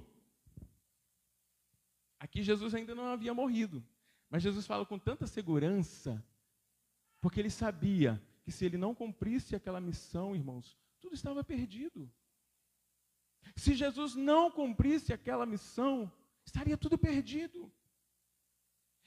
Aqui 2.19 2.43
Jesus 2.43 2.75
ainda 2.75 2.93
não 2.93 3.05
havia 3.05 3.33
morrido, 3.33 3.83
mas 4.29 4.43
Jesus 4.43 4.67
fala 4.67 4.85
com 4.85 4.99
tanta 4.99 5.25
segurança, 5.25 6.23
porque 7.21 7.39
ele 7.39 7.49
sabia 7.49 8.21
que 8.43 8.51
se 8.51 8.65
ele 8.65 8.77
não 8.77 8.93
cumprisse 8.93 9.55
aquela 9.55 9.79
missão, 9.79 10.35
irmãos, 10.35 10.77
tudo 10.99 11.15
estava 11.15 11.43
perdido. 11.43 12.11
Se 13.55 13.73
Jesus 13.73 14.15
não 14.15 14.51
cumprisse 14.51 15.13
aquela 15.13 15.45
missão, 15.45 16.11
estaria 16.45 16.77
tudo 16.77 16.97
perdido. 16.97 17.71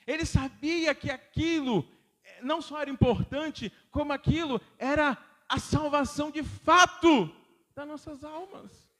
Ele 0.06 0.24
sabia 0.24 0.94
que 0.94 1.10
aquilo 1.10 1.88
eh, 2.24 2.42
não 2.42 2.60
só 2.60 2.80
era 2.80 2.90
importante, 2.90 3.70
como 3.90 4.12
aquilo 4.12 4.60
era 4.78 5.16
a 5.48 5.58
salvação 5.58 6.30
de 6.30 6.42
fato 6.42 7.30
das 7.74 7.86
nossas 7.86 8.24
almas. 8.24 8.91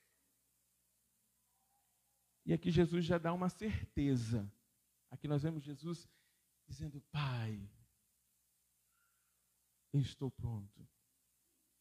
E 2.44 2.52
aqui 2.52 2.70
Jesus 2.70 3.04
já 3.04 3.18
dá 3.18 3.32
uma 3.32 3.48
certeza. 3.48 4.50
Aqui 5.10 5.28
nós 5.28 5.42
vemos 5.42 5.62
Jesus 5.62 6.08
dizendo: 6.66 7.00
Pai, 7.12 7.70
eu 9.92 10.00
estou 10.00 10.30
pronto 10.30 10.88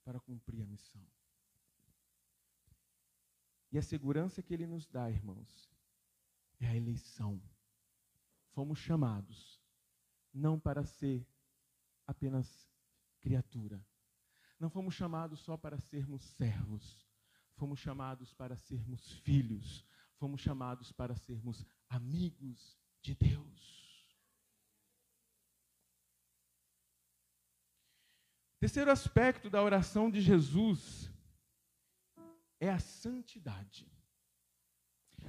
para 0.03 0.19
cumprir 0.19 0.61
a 0.61 0.65
missão. 0.65 1.05
E 3.71 3.77
a 3.77 3.81
segurança 3.81 4.43
que 4.43 4.53
ele 4.53 4.67
nos 4.67 4.85
dá, 4.85 5.09
irmãos, 5.09 5.71
é 6.59 6.67
a 6.67 6.75
eleição. 6.75 7.41
Fomos 8.51 8.79
chamados 8.79 9.61
não 10.33 10.59
para 10.59 10.83
ser 10.83 11.25
apenas 12.05 12.69
criatura. 13.21 13.83
Não 14.59 14.69
fomos 14.69 14.93
chamados 14.93 15.39
só 15.39 15.57
para 15.57 15.79
sermos 15.79 16.21
servos. 16.21 17.07
Fomos 17.55 17.79
chamados 17.79 18.33
para 18.33 18.57
sermos 18.57 19.09
filhos 19.19 19.85
fomos 20.21 20.39
chamados 20.39 20.91
para 20.91 21.15
sermos 21.15 21.65
amigos 21.89 22.77
de 23.01 23.15
Deus. 23.15 24.05
Terceiro 28.59 28.91
aspecto 28.91 29.49
da 29.49 29.63
oração 29.63 30.11
de 30.11 30.21
Jesus 30.21 31.11
é 32.59 32.69
a 32.69 32.77
santidade. 32.77 33.91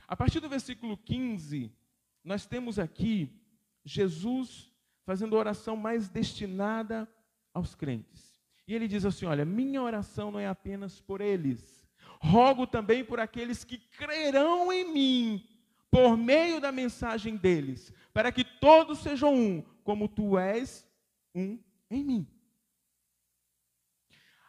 A 0.07 0.15
partir 0.15 0.41
do 0.41 0.49
versículo 0.51 0.99
15, 0.99 1.75
nós 2.23 2.45
temos 2.45 2.79
aqui 2.79 3.35
Jesus 3.83 4.71
fazendo 5.07 5.35
a 5.35 5.39
oração 5.39 5.75
mais 5.75 6.11
destinada 6.11 7.11
aos 7.55 7.75
crentes. 7.75 8.39
E 8.69 8.75
ele 8.75 8.87
diz 8.87 9.07
assim: 9.07 9.25
Olha, 9.25 9.47
minha 9.47 9.83
oração 9.83 10.31
não 10.31 10.39
é 10.39 10.47
apenas 10.47 11.01
por 11.01 11.23
eles, 11.23 11.82
rogo 12.21 12.67
também 12.67 13.05
por 13.05 13.19
aqueles 13.19 13.65
que 13.65 13.79
crerão 13.79 14.73
em 14.73 14.93
mim, 14.93 15.49
por 15.91 16.17
meio 16.17 16.61
da 16.61 16.71
mensagem 16.71 17.37
deles, 17.37 17.93
para 18.13 18.31
que 18.31 18.45
todos 18.45 19.01
sejam 19.01 19.35
um, 19.35 19.63
como 19.83 20.09
tu 20.09 20.39
és 20.39 20.89
um 21.35 21.59
em 21.91 22.05
mim. 22.05 22.27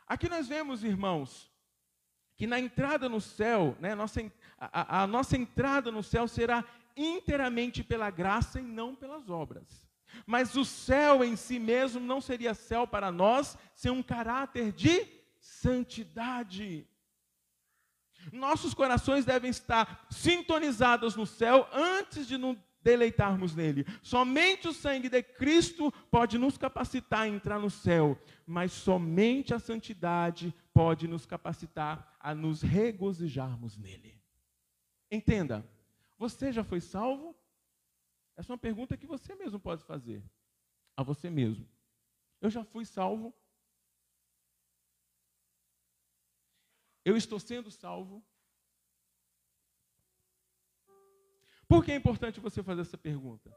Aqui 0.07 0.29
nós 0.29 0.47
vemos, 0.47 0.83
irmãos, 0.83 1.51
que 2.35 2.45
na 2.45 2.59
entrada 2.59 3.09
no 3.09 3.21
céu, 3.21 3.75
né, 3.79 3.95
nossa, 3.95 4.21
a, 4.59 5.03
a, 5.03 5.07
nossa 5.07 5.35
entrada 5.35 5.91
no 5.91 6.03
céu 6.03 6.27
será 6.27 6.63
inteiramente 6.95 7.83
pela 7.83 8.09
graça 8.09 8.59
e 8.59 8.63
não 8.63 8.95
pelas 8.95 9.29
obras. 9.29 9.87
Mas 10.25 10.55
o 10.55 10.63
céu 10.63 11.23
em 11.23 11.35
si 11.35 11.57
mesmo 11.57 11.99
não 11.99 12.21
seria 12.21 12.53
céu 12.53 12.85
para 12.85 13.11
nós 13.11 13.57
sem 13.73 13.91
um 13.91 14.03
caráter 14.03 14.71
de 14.71 15.07
santidade. 15.39 16.87
Nossos 18.31 18.73
corações 18.73 19.25
devem 19.25 19.49
estar 19.49 20.07
sintonizados 20.09 21.15
no 21.15 21.25
céu 21.25 21.67
antes 21.73 22.27
de 22.27 22.37
nos 22.37 22.57
deleitarmos 22.83 23.55
nele. 23.55 23.85
Somente 24.01 24.67
o 24.67 24.73
sangue 24.73 25.09
de 25.09 25.23
Cristo 25.23 25.91
pode 26.11 26.37
nos 26.37 26.57
capacitar 26.57 27.21
a 27.21 27.27
entrar 27.27 27.59
no 27.59 27.69
céu, 27.69 28.19
mas 28.45 28.71
somente 28.71 29.53
a 29.53 29.59
santidade 29.59 30.53
pode 30.73 31.07
nos 31.07 31.25
capacitar 31.25 32.15
a 32.19 32.35
nos 32.35 32.61
regozijarmos 32.61 33.77
nele. 33.77 34.21
Entenda, 35.09 35.65
você 36.17 36.51
já 36.51 36.63
foi 36.63 36.81
salvo? 36.81 37.35
Essa 38.35 38.51
é 38.51 38.53
uma 38.53 38.57
pergunta 38.59 38.97
que 38.97 39.05
você 39.05 39.35
mesmo 39.35 39.59
pode 39.59 39.83
fazer 39.83 40.23
a 40.97 41.03
você 41.03 41.29
mesmo. 41.29 41.67
Eu 42.41 42.49
já 42.49 42.63
fui 42.63 42.85
salvo? 42.85 43.33
Eu 47.03 47.17
estou 47.17 47.39
sendo 47.39 47.69
salvo? 47.69 48.23
Por 51.67 51.83
que 51.83 51.91
é 51.91 51.95
importante 51.95 52.39
você 52.39 52.61
fazer 52.61 52.81
essa 52.81 52.97
pergunta? 52.97 53.55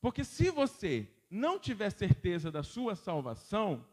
Porque 0.00 0.24
se 0.24 0.50
você 0.50 1.08
não 1.30 1.58
tiver 1.58 1.90
certeza 1.90 2.50
da 2.52 2.62
sua 2.62 2.94
salvação, 2.94 3.86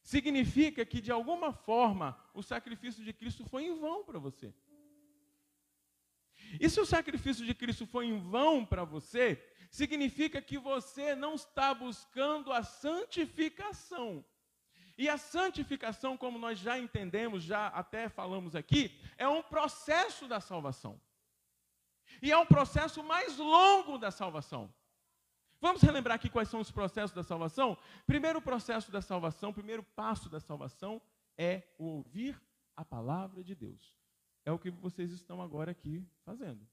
significa 0.00 0.84
que 0.84 1.00
de 1.00 1.10
alguma 1.10 1.52
forma 1.52 2.16
o 2.32 2.42
sacrifício 2.42 3.04
de 3.04 3.12
Cristo 3.12 3.44
foi 3.44 3.64
em 3.64 3.78
vão 3.78 4.04
para 4.04 4.18
você. 4.18 4.54
E 6.60 6.70
se 6.70 6.80
o 6.80 6.86
sacrifício 6.86 7.44
de 7.44 7.54
Cristo 7.54 7.86
foi 7.86 8.06
em 8.06 8.18
vão 8.18 8.64
para 8.64 8.84
você, 8.84 9.42
significa 9.68 10.40
que 10.40 10.56
você 10.56 11.14
não 11.14 11.34
está 11.34 11.74
buscando 11.74 12.52
a 12.52 12.62
santificação. 12.62 14.24
E 14.98 15.08
a 15.08 15.18
santificação, 15.18 16.16
como 16.16 16.38
nós 16.38 16.58
já 16.58 16.78
entendemos, 16.78 17.42
já 17.42 17.68
até 17.68 18.08
falamos 18.08 18.54
aqui, 18.54 18.98
é 19.18 19.28
um 19.28 19.42
processo 19.42 20.26
da 20.26 20.40
salvação. 20.40 21.00
E 22.22 22.32
é 22.32 22.38
um 22.38 22.46
processo 22.46 23.02
mais 23.02 23.36
longo 23.36 23.98
da 23.98 24.10
salvação. 24.10 24.72
Vamos 25.60 25.82
relembrar 25.82 26.16
aqui 26.16 26.30
quais 26.30 26.48
são 26.48 26.60
os 26.60 26.70
processos 26.70 27.14
da 27.14 27.22
salvação? 27.22 27.76
Primeiro 28.06 28.40
processo 28.40 28.90
da 28.90 29.02
salvação, 29.02 29.52
primeiro 29.52 29.82
passo 29.82 30.28
da 30.28 30.40
salvação 30.40 31.00
é 31.36 31.62
o 31.78 31.84
ouvir 31.84 32.40
a 32.74 32.84
palavra 32.84 33.42
de 33.42 33.54
Deus. 33.54 33.96
É 34.44 34.52
o 34.52 34.58
que 34.58 34.70
vocês 34.70 35.10
estão 35.10 35.42
agora 35.42 35.70
aqui 35.70 36.06
fazendo. 36.24 36.66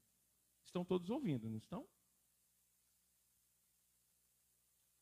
Estão 0.64 0.84
todos 0.84 1.10
ouvindo, 1.10 1.48
não 1.48 1.58
estão? 1.58 1.86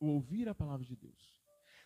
O 0.01 0.07
ouvir 0.07 0.49
a 0.49 0.55
palavra 0.55 0.85
de 0.85 0.97
Deus. 0.97 1.42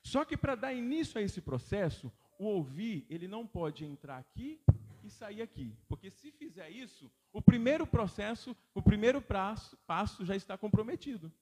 Só 0.07 0.25
que 0.25 0.37
para 0.37 0.55
dar 0.55 0.73
início 0.73 1.19
a 1.19 1.23
esse 1.23 1.41
processo, 1.41 2.13
o 2.39 2.45
ouvir, 2.45 3.05
ele 3.11 3.27
não 3.27 3.45
pode 3.45 3.85
entrar 3.85 4.19
aqui 4.19 4.63
e 5.03 5.11
sair 5.11 5.43
aqui. 5.43 5.77
Porque 5.89 6.13
se 6.13 6.31
fizer 6.31 6.71
isso, 6.71 7.11
o 7.33 7.43
primeiro 7.43 7.85
processo, 7.85 8.57
o 8.73 8.81
primeiro 8.81 9.21
passo, 9.21 9.77
passo 9.79 10.25
já 10.25 10.37
está 10.37 10.57
comprometido. 10.57 11.33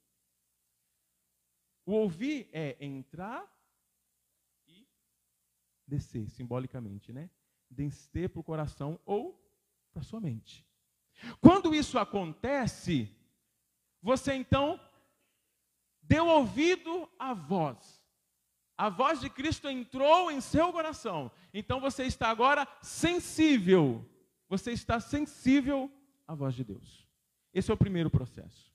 O 1.85 1.93
ouvir 1.93 2.49
é 2.55 2.83
entrar 2.83 3.47
e 4.67 4.89
descer, 5.87 6.31
simbolicamente, 6.31 7.13
né? 7.13 7.29
Descer 7.69 8.31
para 8.31 8.41
o 8.41 8.45
coração 8.45 8.99
ou 9.05 9.39
para 9.93 10.01
a 10.01 10.05
sua 10.05 10.23
mente. 10.23 10.67
Quando 11.39 11.75
isso 11.75 11.99
acontece, 11.99 13.15
você 14.01 14.33
então 14.33 14.81
deu 16.01 16.27
ouvido 16.29 17.11
à 17.19 17.35
voz. 17.35 18.03
A 18.77 18.89
voz 18.89 19.21
de 19.21 19.31
Cristo 19.31 19.69
entrou 19.69 20.31
em 20.31 20.41
seu 20.41 20.73
coração. 20.73 21.31
Então 21.53 21.81
você 21.81 22.05
está 22.05 22.29
agora 22.29 22.67
sensível. 22.83 24.05
Você 24.49 24.73
está 24.73 24.99
sensível 25.01 25.91
à 26.27 26.35
voz 26.35 26.55
de 26.55 26.65
Deus. 26.65 27.07
Esse 27.53 27.71
é 27.71 27.75
o 27.75 27.77
primeiro 27.79 28.11
processo. 28.11 28.75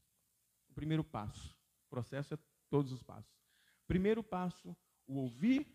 O 0.70 0.74
primeiro 0.74 1.04
passo. 1.04 1.56
O 1.88 1.90
processo 1.90 2.34
é 2.34 2.38
todos 2.70 2.92
os 2.92 3.04
passos. 3.04 3.32
Primeiro 3.88 4.24
passo, 4.24 4.76
o 5.06 5.16
ouvir 5.16 5.68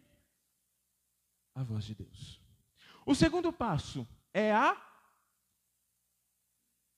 a 1.55 1.63
voz 1.63 1.85
de 1.85 1.95
Deus. 1.95 2.41
O 3.05 3.15
segundo 3.15 3.53
passo 3.53 4.07
é 4.33 4.53
a 4.53 4.91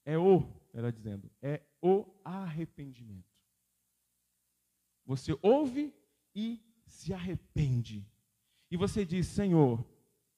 é 0.04 0.16
o, 0.16 0.48
ela 0.72 0.92
dizendo, 0.92 1.28
é 1.42 1.60
o 1.82 2.06
arrependimento. 2.24 3.26
Você 5.04 5.36
ouve 5.42 5.92
e 6.32 6.60
se 6.96 7.12
arrepende. 7.12 8.04
E 8.70 8.76
você 8.76 9.04
diz: 9.04 9.26
Senhor, 9.26 9.85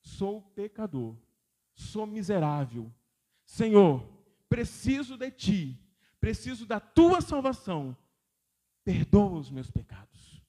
sou 0.00 0.42
pecador, 0.42 1.16
sou 1.72 2.06
miserável. 2.06 2.92
Senhor, 3.44 4.06
preciso 4.48 5.16
de 5.16 5.30
ti, 5.30 5.80
preciso 6.20 6.66
da 6.66 6.80
tua 6.80 7.20
salvação. 7.20 7.96
Perdoa 8.84 9.38
os 9.38 9.50
meus 9.50 9.70
pecados. 9.70 10.42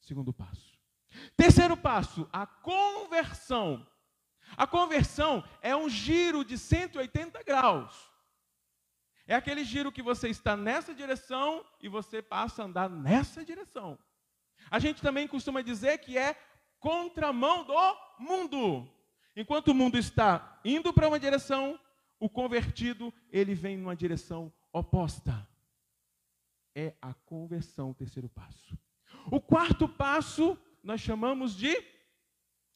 Segundo 0.00 0.32
passo. 0.32 0.78
Terceiro 1.36 1.76
passo, 1.76 2.28
a 2.32 2.46
conversão. 2.46 3.86
A 4.56 4.66
conversão 4.66 5.42
é 5.62 5.74
um 5.74 5.88
giro 5.88 6.44
de 6.44 6.58
180 6.58 7.42
graus. 7.42 8.10
É 9.26 9.34
aquele 9.34 9.64
giro 9.64 9.90
que 9.90 10.02
você 10.02 10.28
está 10.28 10.56
nessa 10.56 10.94
direção 10.94 11.64
e 11.80 11.88
você 11.88 12.20
passa 12.20 12.62
a 12.62 12.66
andar 12.66 12.90
nessa 12.90 13.44
direção. 13.44 13.98
A 14.70 14.78
gente 14.78 15.00
também 15.00 15.26
costuma 15.28 15.62
dizer 15.62 15.98
que 15.98 16.16
é 16.18 16.36
contramão 16.78 17.64
do 17.64 17.74
mundo. 18.18 18.88
Enquanto 19.36 19.68
o 19.68 19.74
mundo 19.74 19.98
está 19.98 20.60
indo 20.64 20.92
para 20.92 21.08
uma 21.08 21.18
direção, 21.18 21.78
o 22.20 22.28
convertido, 22.28 23.12
ele 23.30 23.54
vem 23.54 23.76
numa 23.76 23.96
direção 23.96 24.52
oposta. 24.72 25.46
É 26.74 26.94
a 27.00 27.14
conversão, 27.14 27.90
o 27.90 27.94
terceiro 27.94 28.28
passo. 28.28 28.76
O 29.30 29.40
quarto 29.40 29.88
passo 29.88 30.58
nós 30.82 31.00
chamamos 31.00 31.56
de. 31.56 31.72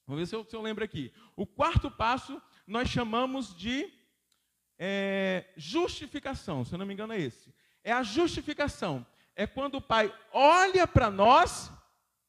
Vamos 0.06 0.20
ver 0.20 0.26
se 0.26 0.34
eu, 0.34 0.44
se 0.44 0.56
eu 0.56 0.62
lembro 0.62 0.84
aqui. 0.84 1.12
O 1.36 1.46
quarto 1.46 1.90
passo 1.90 2.40
nós 2.66 2.88
chamamos 2.88 3.54
de 3.54 3.92
é, 4.78 5.52
justificação, 5.56 6.64
se 6.64 6.72
eu 6.72 6.78
não 6.78 6.86
me 6.86 6.94
engano 6.94 7.12
é 7.12 7.20
esse. 7.20 7.54
É 7.82 7.92
a 7.92 8.02
justificação. 8.02 9.06
É 9.34 9.46
quando 9.46 9.76
o 9.76 9.82
Pai 9.82 10.12
olha 10.32 10.86
para 10.86 11.10
nós 11.10 11.70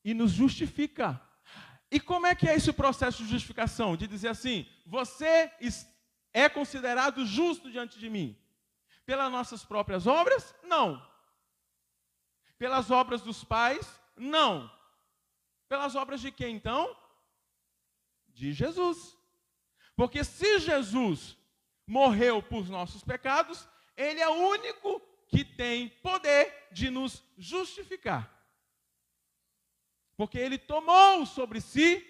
e 0.03 0.13
nos 0.13 0.31
justifica. 0.31 1.21
E 1.91 1.99
como 1.99 2.27
é 2.27 2.35
que 2.35 2.47
é 2.47 2.55
esse 2.55 2.71
processo 2.71 3.23
de 3.23 3.29
justificação? 3.29 3.97
De 3.97 4.07
dizer 4.07 4.29
assim: 4.29 4.67
você 4.85 5.51
é 6.33 6.47
considerado 6.47 7.25
justo 7.25 7.71
diante 7.71 7.97
de 7.99 8.09
mim? 8.09 8.37
Pelas 9.05 9.31
nossas 9.31 9.63
próprias 9.63 10.05
obras? 10.05 10.55
Não. 10.63 11.03
Pelas 12.57 12.91
obras 12.91 13.21
dos 13.21 13.43
pais? 13.43 13.99
Não. 14.15 14.71
Pelas 15.67 15.95
obras 15.95 16.21
de 16.21 16.31
quem 16.31 16.55
então? 16.55 16.95
De 18.27 18.53
Jesus. 18.53 19.17
Porque 19.95 20.23
se 20.23 20.59
Jesus 20.59 21.35
morreu 21.87 22.41
por 22.41 22.69
nossos 22.69 23.03
pecados, 23.03 23.67
ele 23.97 24.19
é 24.19 24.29
o 24.29 24.49
único 24.49 25.01
que 25.27 25.43
tem 25.43 25.89
poder 25.89 26.69
de 26.71 26.89
nos 26.89 27.23
justificar 27.37 28.38
porque 30.19 30.37
ele 30.37 30.57
tomou 30.57 31.25
sobre 31.25 31.61
si 31.61 32.05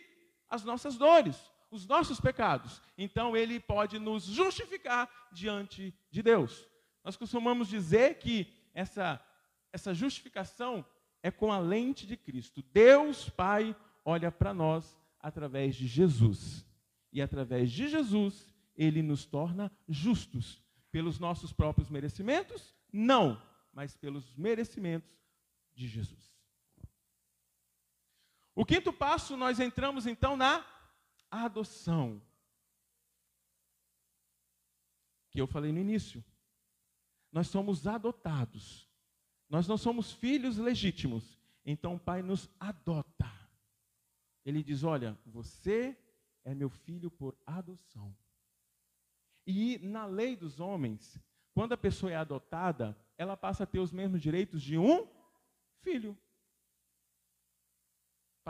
as 0.49 0.63
nossas 0.63 0.97
dores, 0.97 1.37
os 1.69 1.85
nossos 1.85 2.19
pecados. 2.19 2.81
Então 2.97 3.37
ele 3.37 3.59
pode 3.59 3.99
nos 3.99 4.23
justificar 4.23 5.07
diante 5.31 5.93
de 6.09 6.23
Deus. 6.23 6.67
Nós 7.03 7.15
costumamos 7.15 7.67
dizer 7.67 8.17
que 8.17 8.51
essa, 8.73 9.23
essa 9.71 9.93
justificação 9.93 10.83
é 11.21 11.29
com 11.29 11.53
a 11.53 11.59
lente 11.59 12.07
de 12.07 12.17
Cristo. 12.17 12.63
Deus 12.73 13.29
Pai 13.29 13.75
olha 14.03 14.31
para 14.31 14.55
nós 14.55 14.97
através 15.19 15.75
de 15.75 15.85
Jesus. 15.85 16.65
E 17.13 17.21
através 17.21 17.71
de 17.71 17.89
Jesus, 17.89 18.51
ele 18.75 19.03
nos 19.03 19.23
torna 19.23 19.71
justos. 19.87 20.63
Pelos 20.91 21.19
nossos 21.19 21.53
próprios 21.53 21.91
merecimentos? 21.91 22.73
Não, 22.91 23.39
mas 23.71 23.95
pelos 23.95 24.35
merecimentos 24.35 25.15
de 25.75 25.87
Jesus. 25.87 26.38
O 28.59 28.65
quinto 28.65 28.91
passo, 28.91 29.37
nós 29.37 29.57
entramos 29.57 30.05
então 30.05 30.35
na 30.35 30.65
adoção. 31.31 32.21
Que 35.31 35.39
eu 35.39 35.47
falei 35.47 35.71
no 35.71 35.79
início. 35.79 36.21
Nós 37.31 37.47
somos 37.47 37.87
adotados. 37.87 38.85
Nós 39.49 39.65
não 39.65 39.77
somos 39.77 40.11
filhos 40.11 40.57
legítimos. 40.57 41.39
Então 41.65 41.95
o 41.95 41.99
pai 41.99 42.21
nos 42.21 42.49
adota. 42.59 43.31
Ele 44.43 44.61
diz: 44.61 44.83
Olha, 44.83 45.17
você 45.25 45.97
é 46.43 46.53
meu 46.53 46.69
filho 46.69 47.09
por 47.09 47.37
adoção. 47.45 48.13
E 49.47 49.77
na 49.77 50.05
lei 50.05 50.35
dos 50.35 50.59
homens, 50.59 51.17
quando 51.53 51.71
a 51.71 51.77
pessoa 51.77 52.11
é 52.11 52.17
adotada, 52.17 52.93
ela 53.17 53.37
passa 53.37 53.63
a 53.63 53.67
ter 53.67 53.79
os 53.79 53.93
mesmos 53.93 54.21
direitos 54.21 54.61
de 54.61 54.77
um 54.77 55.07
filho 55.81 56.17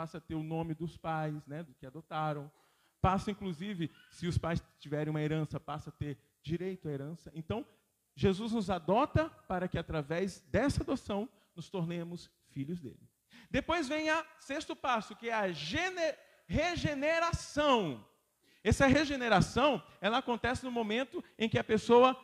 passa 0.00 0.16
a 0.16 0.20
ter 0.20 0.34
o 0.34 0.42
nome 0.42 0.72
dos 0.72 0.96
pais, 0.96 1.46
né, 1.46 1.62
do 1.62 1.74
que 1.74 1.84
adotaram. 1.84 2.50
Passa, 3.02 3.30
inclusive, 3.30 3.90
se 4.10 4.26
os 4.26 4.38
pais 4.38 4.64
tiverem 4.78 5.10
uma 5.10 5.20
herança, 5.20 5.60
passa 5.60 5.90
a 5.90 5.92
ter 5.92 6.16
direito 6.42 6.88
à 6.88 6.90
herança. 6.90 7.30
Então, 7.34 7.66
Jesus 8.14 8.52
nos 8.52 8.70
adota 8.70 9.28
para 9.46 9.68
que, 9.68 9.76
através 9.76 10.40
dessa 10.48 10.82
adoção, 10.82 11.28
nos 11.54 11.68
tornemos 11.68 12.30
filhos 12.48 12.80
dele. 12.80 13.06
Depois 13.50 13.88
vem 13.88 14.10
o 14.10 14.24
sexto 14.38 14.74
passo, 14.74 15.14
que 15.14 15.28
é 15.28 15.34
a 15.34 15.42
regeneração. 16.46 18.02
Essa 18.64 18.86
regeneração, 18.86 19.82
ela 20.00 20.16
acontece 20.16 20.64
no 20.64 20.70
momento 20.70 21.22
em 21.38 21.46
que 21.46 21.58
a 21.58 21.64
pessoa 21.64 22.18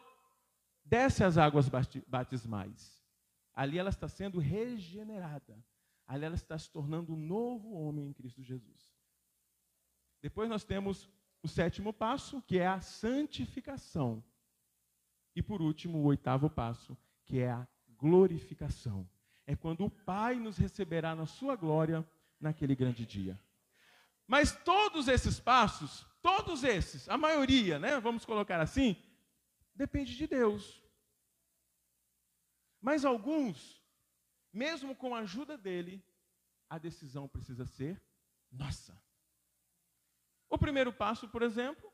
desce 0.82 1.22
as 1.22 1.36
águas 1.36 1.68
batismais. 2.06 3.04
Ali 3.52 3.78
ela 3.78 3.90
está 3.90 4.08
sendo 4.08 4.38
regenerada 4.38 5.62
ali 6.06 6.24
ela 6.24 6.34
está 6.34 6.58
se 6.58 6.70
tornando 6.70 7.12
um 7.12 7.16
novo 7.16 7.72
homem 7.72 8.08
em 8.08 8.12
Cristo 8.12 8.42
Jesus. 8.42 8.94
Depois 10.22 10.48
nós 10.48 10.64
temos 10.64 11.10
o 11.42 11.48
sétimo 11.48 11.92
passo, 11.92 12.42
que 12.42 12.58
é 12.58 12.66
a 12.66 12.80
santificação. 12.80 14.24
E 15.34 15.42
por 15.42 15.60
último, 15.60 15.98
o 15.98 16.04
oitavo 16.04 16.48
passo, 16.48 16.96
que 17.24 17.38
é 17.40 17.50
a 17.50 17.66
glorificação. 17.96 19.08
É 19.46 19.54
quando 19.54 19.84
o 19.84 19.90
Pai 19.90 20.36
nos 20.36 20.56
receberá 20.56 21.14
na 21.14 21.26
sua 21.26 21.54
glória 21.56 22.08
naquele 22.40 22.74
grande 22.74 23.04
dia. 23.04 23.38
Mas 24.26 24.52
todos 24.64 25.08
esses 25.08 25.38
passos, 25.38 26.06
todos 26.20 26.64
esses, 26.64 27.08
a 27.08 27.16
maioria, 27.16 27.78
né, 27.78 28.00
vamos 28.00 28.24
colocar 28.24 28.60
assim, 28.60 28.96
depende 29.74 30.16
de 30.16 30.26
Deus. 30.26 30.82
Mas 32.80 33.04
alguns 33.04 33.80
mesmo 34.56 34.96
com 34.96 35.14
a 35.14 35.18
ajuda 35.18 35.58
dele, 35.58 36.02
a 36.68 36.78
decisão 36.78 37.28
precisa 37.28 37.66
ser 37.66 38.02
nossa. 38.50 38.98
O 40.48 40.56
primeiro 40.56 40.92
passo, 40.92 41.28
por 41.28 41.42
exemplo, 41.42 41.92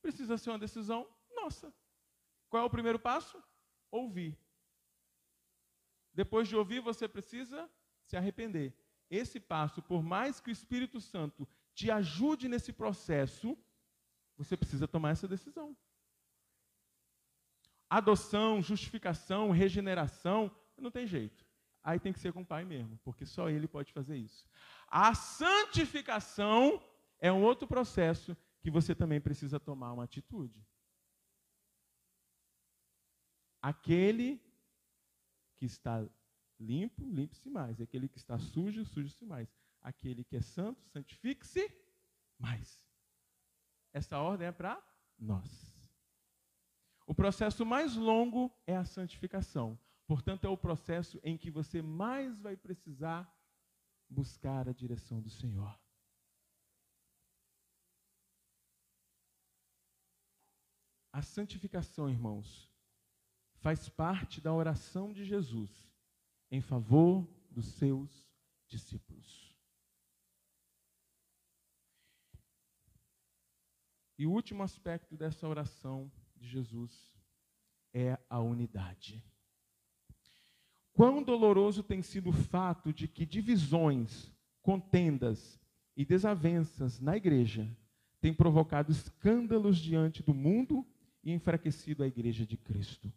precisa 0.00 0.38
ser 0.38 0.50
uma 0.50 0.58
decisão 0.58 1.08
nossa. 1.34 1.74
Qual 2.48 2.62
é 2.62 2.66
o 2.66 2.70
primeiro 2.70 3.00
passo? 3.00 3.42
Ouvir. 3.90 4.38
Depois 6.12 6.46
de 6.46 6.54
ouvir, 6.54 6.78
você 6.78 7.08
precisa 7.08 7.68
se 8.04 8.16
arrepender. 8.16 8.72
Esse 9.10 9.40
passo, 9.40 9.82
por 9.82 10.00
mais 10.00 10.38
que 10.38 10.50
o 10.50 10.52
Espírito 10.52 11.00
Santo 11.00 11.48
te 11.74 11.90
ajude 11.90 12.48
nesse 12.48 12.72
processo, 12.72 13.58
você 14.36 14.56
precisa 14.56 14.86
tomar 14.86 15.10
essa 15.10 15.26
decisão. 15.26 15.76
Adoção, 17.90 18.62
justificação, 18.62 19.50
regeneração, 19.50 20.54
não 20.76 20.92
tem 20.92 21.08
jeito 21.08 21.43
aí 21.84 22.00
tem 22.00 22.12
que 22.12 22.18
ser 22.18 22.32
com 22.32 22.40
o 22.40 22.46
pai 22.46 22.64
mesmo, 22.64 22.98
porque 23.04 23.26
só 23.26 23.50
ele 23.50 23.68
pode 23.68 23.92
fazer 23.92 24.16
isso. 24.16 24.48
A 24.88 25.14
santificação 25.14 26.82
é 27.20 27.30
um 27.30 27.42
outro 27.42 27.68
processo 27.68 28.36
que 28.60 28.70
você 28.70 28.94
também 28.94 29.20
precisa 29.20 29.60
tomar 29.60 29.92
uma 29.92 30.04
atitude. 30.04 30.66
Aquele 33.60 34.42
que 35.56 35.66
está 35.66 36.06
limpo, 36.58 37.04
limpe-se 37.08 37.50
mais. 37.50 37.80
Aquele 37.80 38.08
que 38.08 38.18
está 38.18 38.38
sujo, 38.38 38.84
suje-se 38.84 39.24
mais. 39.24 39.48
Aquele 39.80 40.24
que 40.24 40.36
é 40.36 40.40
santo, 40.40 40.82
santifique-se 40.88 41.70
mais. 42.38 42.82
Essa 43.92 44.18
ordem 44.18 44.48
é 44.48 44.52
para 44.52 44.82
nós. 45.18 45.74
O 47.06 47.14
processo 47.14 47.64
mais 47.66 47.94
longo 47.94 48.50
é 48.66 48.76
a 48.76 48.84
santificação. 48.84 49.78
Portanto, 50.14 50.44
é 50.44 50.48
o 50.48 50.56
processo 50.56 51.18
em 51.24 51.36
que 51.36 51.50
você 51.50 51.82
mais 51.82 52.38
vai 52.38 52.56
precisar 52.56 53.28
buscar 54.08 54.68
a 54.68 54.72
direção 54.72 55.20
do 55.20 55.28
Senhor. 55.28 55.76
A 61.12 61.20
santificação, 61.20 62.08
irmãos, 62.08 62.72
faz 63.56 63.88
parte 63.88 64.40
da 64.40 64.52
oração 64.52 65.12
de 65.12 65.24
Jesus 65.24 65.92
em 66.48 66.60
favor 66.60 67.26
dos 67.50 67.66
seus 67.72 68.32
discípulos. 68.68 69.52
E 74.16 74.28
o 74.28 74.30
último 74.30 74.62
aspecto 74.62 75.16
dessa 75.16 75.48
oração 75.48 76.08
de 76.36 76.46
Jesus 76.46 77.12
é 77.92 78.16
a 78.30 78.38
unidade. 78.38 79.33
Quão 80.94 81.24
doloroso 81.24 81.82
tem 81.82 82.00
sido 82.00 82.30
o 82.30 82.32
fato 82.32 82.92
de 82.92 83.08
que 83.08 83.26
divisões, 83.26 84.32
contendas 84.62 85.60
e 85.96 86.04
desavenças 86.04 87.00
na 87.00 87.16
igreja 87.16 87.68
têm 88.20 88.32
provocado 88.32 88.92
escândalos 88.92 89.76
diante 89.76 90.22
do 90.22 90.32
mundo 90.32 90.86
e 91.22 91.32
enfraquecido 91.32 92.04
a 92.04 92.06
igreja 92.06 92.46
de 92.46 92.56
Cristo. 92.56 93.12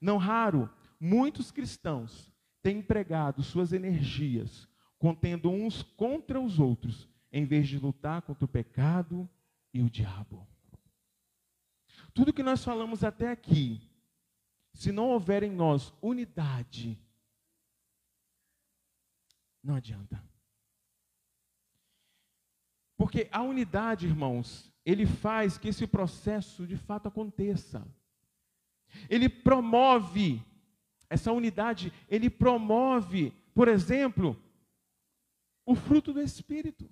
Não 0.00 0.16
raro, 0.16 0.68
muitos 0.98 1.52
cristãos 1.52 2.32
têm 2.60 2.78
empregado 2.78 3.42
suas 3.44 3.72
energias 3.72 4.68
contendo 4.98 5.50
uns 5.50 5.82
contra 5.82 6.40
os 6.40 6.58
outros, 6.58 7.08
em 7.30 7.44
vez 7.44 7.68
de 7.68 7.78
lutar 7.78 8.22
contra 8.22 8.44
o 8.44 8.48
pecado 8.48 9.28
e 9.72 9.82
o 9.82 9.88
diabo. 9.88 10.46
Tudo 12.12 12.32
que 12.32 12.42
nós 12.42 12.64
falamos 12.64 13.04
até 13.04 13.30
aqui, 13.30 13.80
se 14.72 14.90
não 14.90 15.10
houver 15.10 15.42
em 15.42 15.50
nós 15.50 15.92
unidade, 16.02 16.98
não 19.64 19.74
adianta. 19.74 20.22
Porque 22.96 23.28
a 23.32 23.42
unidade, 23.42 24.06
irmãos, 24.06 24.72
ele 24.84 25.06
faz 25.06 25.56
que 25.56 25.68
esse 25.68 25.86
processo 25.86 26.66
de 26.66 26.76
fato 26.76 27.08
aconteça. 27.08 27.86
Ele 29.08 29.28
promove 29.28 30.44
essa 31.08 31.32
unidade, 31.32 31.92
ele 32.08 32.28
promove, 32.28 33.30
por 33.54 33.66
exemplo, 33.66 34.40
o 35.64 35.74
fruto 35.74 36.12
do 36.12 36.20
espírito. 36.20 36.88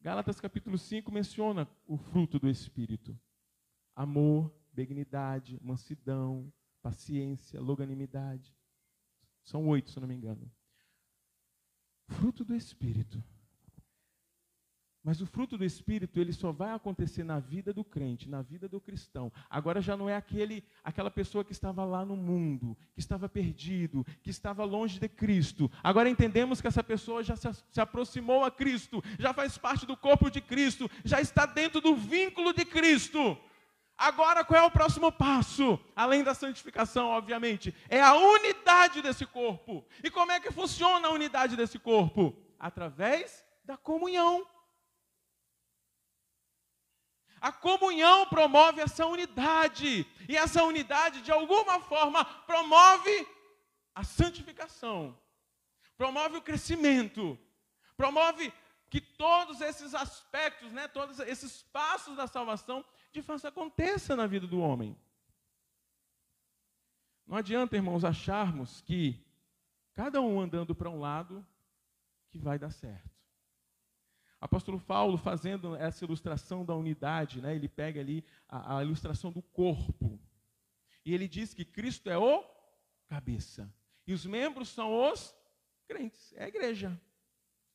Gálatas 0.00 0.40
capítulo 0.40 0.76
5 0.76 1.10
menciona 1.10 1.68
o 1.86 1.96
fruto 1.96 2.38
do 2.38 2.48
espírito: 2.48 3.18
amor, 3.94 4.52
benignidade, 4.72 5.58
mansidão, 5.62 6.52
paciência, 6.82 7.60
longanimidade. 7.60 8.57
São 9.48 9.66
oito, 9.66 9.90
se 9.90 9.98
não 9.98 10.06
me 10.06 10.14
engano. 10.14 10.50
Fruto 12.06 12.44
do 12.44 12.54
espírito. 12.54 13.22
Mas 15.02 15.22
o 15.22 15.26
fruto 15.26 15.56
do 15.56 15.64
Espírito, 15.64 16.20
ele 16.20 16.34
só 16.34 16.52
vai 16.52 16.70
acontecer 16.74 17.24
na 17.24 17.38
vida 17.38 17.72
do 17.72 17.82
crente, 17.82 18.28
na 18.28 18.42
vida 18.42 18.68
do 18.68 18.78
cristão. 18.78 19.32
Agora 19.48 19.80
já 19.80 19.96
não 19.96 20.06
é 20.06 20.14
aquele, 20.14 20.62
aquela 20.84 21.10
pessoa 21.10 21.42
que 21.42 21.52
estava 21.52 21.82
lá 21.82 22.04
no 22.04 22.14
mundo, 22.14 22.76
que 22.92 23.00
estava 23.00 23.26
perdido, 23.26 24.04
que 24.22 24.28
estava 24.28 24.64
longe 24.64 24.98
de 24.98 25.08
Cristo. 25.08 25.70
Agora 25.82 26.10
entendemos 26.10 26.60
que 26.60 26.66
essa 26.66 26.84
pessoa 26.84 27.22
já 27.22 27.36
se, 27.36 27.48
se 27.70 27.80
aproximou 27.80 28.44
a 28.44 28.50
Cristo, 28.50 29.02
já 29.18 29.32
faz 29.32 29.56
parte 29.56 29.86
do 29.86 29.96
corpo 29.96 30.30
de 30.30 30.42
Cristo, 30.42 30.90
já 31.02 31.22
está 31.22 31.46
dentro 31.46 31.80
do 31.80 31.96
vínculo 31.96 32.52
de 32.52 32.66
Cristo. 32.66 33.38
Agora 33.98 34.44
qual 34.44 34.62
é 34.62 34.64
o 34.64 34.70
próximo 34.70 35.10
passo? 35.10 35.76
Além 35.96 36.22
da 36.22 36.32
santificação, 36.32 37.08
obviamente, 37.08 37.74
é 37.88 38.00
a 38.00 38.14
unidade 38.14 39.02
desse 39.02 39.26
corpo. 39.26 39.84
E 40.04 40.08
como 40.08 40.30
é 40.30 40.38
que 40.38 40.52
funciona 40.52 41.08
a 41.08 41.10
unidade 41.10 41.56
desse 41.56 41.80
corpo? 41.80 42.40
Através 42.60 43.44
da 43.64 43.76
comunhão. 43.76 44.46
A 47.40 47.50
comunhão 47.50 48.26
promove 48.26 48.80
essa 48.80 49.04
unidade, 49.04 50.06
e 50.28 50.36
essa 50.36 50.62
unidade, 50.62 51.20
de 51.20 51.32
alguma 51.32 51.80
forma, 51.80 52.24
promove 52.24 53.26
a 53.94 54.04
santificação, 54.04 55.16
promove 55.96 56.36
o 56.36 56.42
crescimento, 56.42 57.38
promove 57.96 58.52
que 58.90 59.00
todos 59.00 59.60
esses 59.60 59.94
aspectos, 59.94 60.72
né, 60.72 60.88
todos 60.88 61.18
esses 61.20 61.62
passos 61.64 62.16
da 62.16 62.26
salvação, 62.26 62.84
de 63.18 63.22
fato 63.22 63.46
aconteça 63.46 64.14
na 64.14 64.26
vida 64.26 64.46
do 64.46 64.60
homem. 64.60 64.96
Não 67.26 67.36
adianta, 67.36 67.76
irmãos, 67.76 68.04
acharmos 68.04 68.80
que 68.80 69.20
cada 69.92 70.20
um 70.20 70.40
andando 70.40 70.74
para 70.74 70.88
um 70.88 71.00
lado 71.00 71.44
que 72.30 72.38
vai 72.38 72.58
dar 72.58 72.70
certo. 72.70 73.10
Apóstolo 74.40 74.80
Paulo 74.80 75.18
fazendo 75.18 75.74
essa 75.74 76.04
ilustração 76.04 76.64
da 76.64 76.74
unidade, 76.74 77.40
né? 77.40 77.54
ele 77.54 77.68
pega 77.68 78.00
ali 78.00 78.24
a, 78.48 78.78
a 78.78 78.84
ilustração 78.84 79.32
do 79.32 79.42
corpo. 79.42 80.18
E 81.04 81.12
ele 81.12 81.26
diz 81.26 81.52
que 81.52 81.64
Cristo 81.64 82.08
é 82.08 82.16
o 82.16 82.44
cabeça. 83.08 83.72
E 84.06 84.12
os 84.12 84.24
membros 84.24 84.68
são 84.68 84.94
os 85.10 85.34
crentes, 85.88 86.32
é 86.34 86.44
a 86.44 86.48
igreja. 86.48 86.98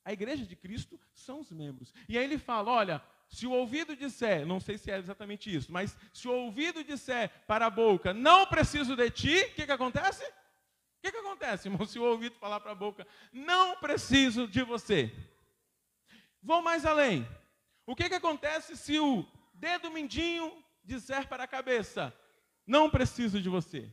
A 0.04 0.12
igreja 0.12 0.46
de 0.46 0.56
Cristo 0.56 0.98
são 1.12 1.40
os 1.40 1.52
membros. 1.52 1.92
E 2.08 2.16
aí 2.16 2.24
ele 2.24 2.38
fala: 2.38 2.70
olha, 2.70 3.02
se 3.34 3.46
o 3.48 3.50
ouvido 3.50 3.96
disser, 3.96 4.46
não 4.46 4.60
sei 4.60 4.78
se 4.78 4.90
é 4.90 4.96
exatamente 4.96 5.54
isso, 5.54 5.72
mas 5.72 5.96
se 6.12 6.28
o 6.28 6.32
ouvido 6.32 6.84
disser 6.84 7.28
para 7.46 7.66
a 7.66 7.70
boca, 7.70 8.14
não 8.14 8.46
preciso 8.46 8.94
de 8.94 9.10
ti, 9.10 9.40
o 9.40 9.54
que, 9.54 9.66
que 9.66 9.72
acontece? 9.72 10.24
O 10.24 10.32
que, 11.02 11.10
que 11.10 11.18
acontece, 11.18 11.68
irmão? 11.68 11.84
Se 11.86 11.98
o 11.98 12.02
ouvido 12.02 12.34
falar 12.36 12.60
para 12.60 12.72
a 12.72 12.74
boca, 12.74 13.06
não 13.30 13.76
preciso 13.76 14.48
de 14.48 14.62
você. 14.62 15.12
Vou 16.42 16.62
mais 16.62 16.86
além. 16.86 17.28
O 17.84 17.94
que, 17.94 18.08
que 18.08 18.14
acontece 18.14 18.74
se 18.74 18.98
o 18.98 19.26
dedo 19.52 19.90
mindinho 19.90 20.64
disser 20.82 21.28
para 21.28 21.44
a 21.44 21.48
cabeça: 21.48 22.14
Não 22.66 22.88
preciso 22.88 23.42
de 23.42 23.50
você? 23.50 23.92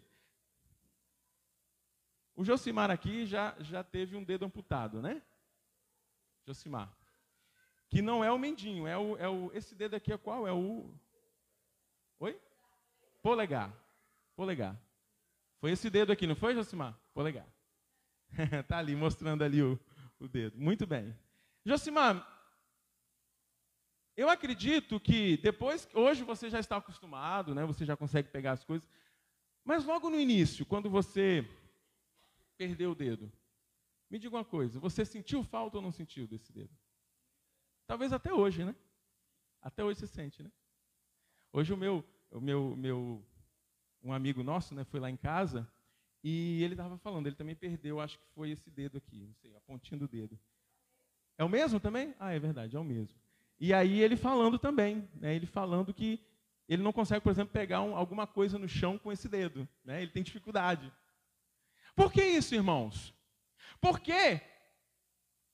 O 2.34 2.46
Josimar 2.46 2.90
aqui 2.90 3.26
já, 3.26 3.58
já 3.60 3.84
teve 3.84 4.16
um 4.16 4.24
dedo 4.24 4.46
amputado, 4.46 5.02
né? 5.02 5.22
Josimar. 6.46 7.01
Que 7.92 8.02
não 8.02 8.24
é 8.24 8.32
o 8.32 8.40
mindinho, 8.40 8.88
é 8.88 8.98
o, 8.98 9.18
é 9.18 9.28
o. 9.28 9.52
Esse 9.54 9.76
dedo 9.76 9.98
aqui 9.98 10.14
é 10.14 10.18
qual? 10.18 10.48
É 10.48 10.54
o. 10.54 10.90
Oi? 12.20 12.40
Polegar. 13.22 13.70
Polegar. 14.34 14.82
Foi 15.60 15.72
esse 15.72 15.90
dedo 15.90 16.10
aqui, 16.10 16.26
não 16.26 16.36
foi, 16.36 16.56
Josimar? 16.56 16.98
Polegar. 17.14 17.46
Está 18.62 18.78
ali 18.80 18.96
mostrando 18.96 19.44
ali 19.44 19.62
o, 19.62 19.78
o 20.22 20.28
dedo. 20.30 20.58
Muito 20.58 20.88
bem. 20.88 21.14
Josimar, 21.66 22.26
eu 24.16 24.30
acredito 24.30 24.98
que 24.98 25.36
depois, 25.36 25.86
hoje 25.94 26.24
você 26.24 26.50
já 26.50 26.62
está 26.62 26.78
acostumado, 26.78 27.54
né? 27.54 27.66
Você 27.66 27.84
já 27.84 27.98
consegue 27.98 28.30
pegar 28.30 28.54
as 28.54 28.64
coisas. 28.64 28.90
Mas 29.66 29.84
logo 29.84 30.10
no 30.10 30.18
início, 30.18 30.66
quando 30.66 30.90
você 30.90 31.46
perdeu 32.58 32.92
o 32.92 32.96
dedo, 32.96 33.30
me 34.10 34.18
diga 34.18 34.38
uma 34.38 34.46
coisa: 34.46 34.80
você 34.80 35.04
sentiu 35.04 35.44
falta 35.44 35.76
ou 35.76 35.84
não 35.84 35.92
sentiu 35.92 36.26
desse 36.26 36.54
dedo? 36.54 36.74
Talvez 37.92 38.14
até 38.14 38.34
hoje, 38.34 38.64
né? 38.64 38.74
Até 39.62 39.84
hoje 39.84 40.00
você 40.00 40.08
sente, 40.08 40.42
né? 40.42 40.50
Hoje 41.52 41.74
o 41.74 41.78
meu, 41.78 42.06
o 42.32 42.40
meu, 42.40 42.74
meu, 42.78 43.22
um 44.02 44.14
amigo 44.14 44.42
nosso, 44.44 44.74
né, 44.74 44.86
foi 44.86 45.02
lá 45.02 45.10
em 45.10 45.18
casa 45.18 45.70
e 46.24 46.64
ele 46.64 46.74
estava 46.74 46.98
falando, 47.00 47.28
ele 47.28 47.36
também 47.36 47.54
perdeu, 47.54 48.00
acho 48.00 48.18
que 48.18 48.26
foi 48.34 48.52
esse 48.52 48.70
dedo 48.70 48.98
aqui, 48.98 49.26
não 49.28 49.34
sei, 49.34 49.58
a 49.58 49.60
pontinha 49.60 50.00
do 50.00 50.08
dedo. 50.08 50.40
É 51.38 51.44
o 51.44 51.50
mesmo 51.50 51.82
também? 51.82 52.16
Ah, 52.18 52.32
é 52.32 52.40
verdade, 52.40 52.78
é 52.78 52.80
o 52.80 52.84
mesmo. 52.86 53.20
E 53.60 53.74
aí 53.74 54.00
ele 54.00 54.16
falando 54.16 54.58
também, 54.58 55.06
né, 55.16 55.36
ele 55.36 55.46
falando 55.46 55.94
que 55.94 56.18
ele 56.70 56.82
não 56.82 56.94
consegue, 56.94 57.20
por 57.20 57.32
exemplo, 57.32 57.52
pegar 57.52 57.82
um, 57.82 57.98
alguma 57.98 58.26
coisa 58.26 58.58
no 58.58 58.70
chão 58.70 58.98
com 58.98 59.12
esse 59.12 59.28
dedo. 59.28 59.68
Né, 59.84 60.02
ele 60.02 60.12
tem 60.12 60.24
dificuldade. 60.24 60.90
Por 61.94 62.10
que 62.10 62.24
isso, 62.24 62.56
irmãos? 62.56 63.14
Porque 63.82 64.42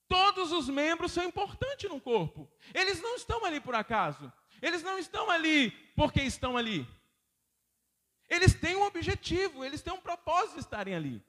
todos 0.08 0.52
os 0.52 0.68
membros 0.68 1.12
são 1.12 1.24
importantes 1.24 1.88
no 1.88 2.00
corpo. 2.00 2.50
Eles 2.74 3.00
não 3.00 3.16
estão 3.16 3.44
ali 3.44 3.60
por 3.60 3.74
acaso. 3.74 4.32
Eles 4.60 4.82
não 4.82 4.98
estão 4.98 5.30
ali 5.30 5.70
porque 5.94 6.22
estão 6.22 6.56
ali. 6.56 6.86
Eles 8.28 8.54
têm 8.54 8.76
um 8.76 8.84
objetivo, 8.84 9.64
eles 9.64 9.82
têm 9.82 9.92
um 9.92 10.00
propósito 10.00 10.54
de 10.54 10.60
estarem 10.60 10.94
ali. 10.94 11.24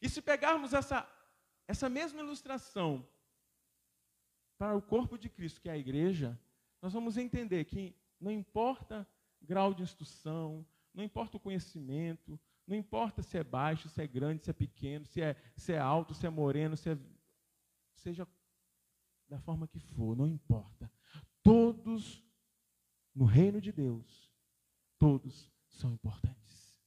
E 0.00 0.08
se 0.08 0.20
pegarmos 0.20 0.72
essa, 0.72 1.08
essa 1.66 1.88
mesma 1.88 2.20
ilustração 2.20 3.06
para 4.58 4.76
o 4.76 4.82
corpo 4.82 5.18
de 5.18 5.28
Cristo, 5.28 5.60
que 5.60 5.68
é 5.68 5.72
a 5.72 5.78
igreja, 5.78 6.38
nós 6.80 6.92
vamos 6.92 7.16
entender 7.16 7.64
que 7.64 7.96
não 8.20 8.30
importa 8.30 9.06
grau 9.42 9.74
de 9.74 9.82
instrução, 9.82 10.66
não 10.94 11.02
importa 11.02 11.36
o 11.36 11.40
conhecimento, 11.40 12.38
não 12.66 12.76
importa 12.76 13.22
se 13.22 13.38
é 13.38 13.44
baixo, 13.44 13.88
se 13.88 14.02
é 14.02 14.06
grande, 14.06 14.44
se 14.44 14.50
é 14.50 14.52
pequeno, 14.52 15.04
se 15.04 15.20
é, 15.20 15.36
se 15.56 15.72
é 15.72 15.78
alto, 15.78 16.14
se 16.14 16.26
é 16.26 16.30
moreno, 16.30 16.76
se 16.76 16.90
é, 16.90 16.98
seja 18.06 18.28
da 19.28 19.40
forma 19.40 19.66
que 19.66 19.80
for, 19.80 20.16
não 20.16 20.28
importa. 20.28 20.88
Todos 21.42 22.24
no 23.12 23.24
reino 23.24 23.60
de 23.60 23.72
Deus, 23.72 24.30
todos 24.96 25.52
são 25.68 25.92
importantes. 25.92 26.78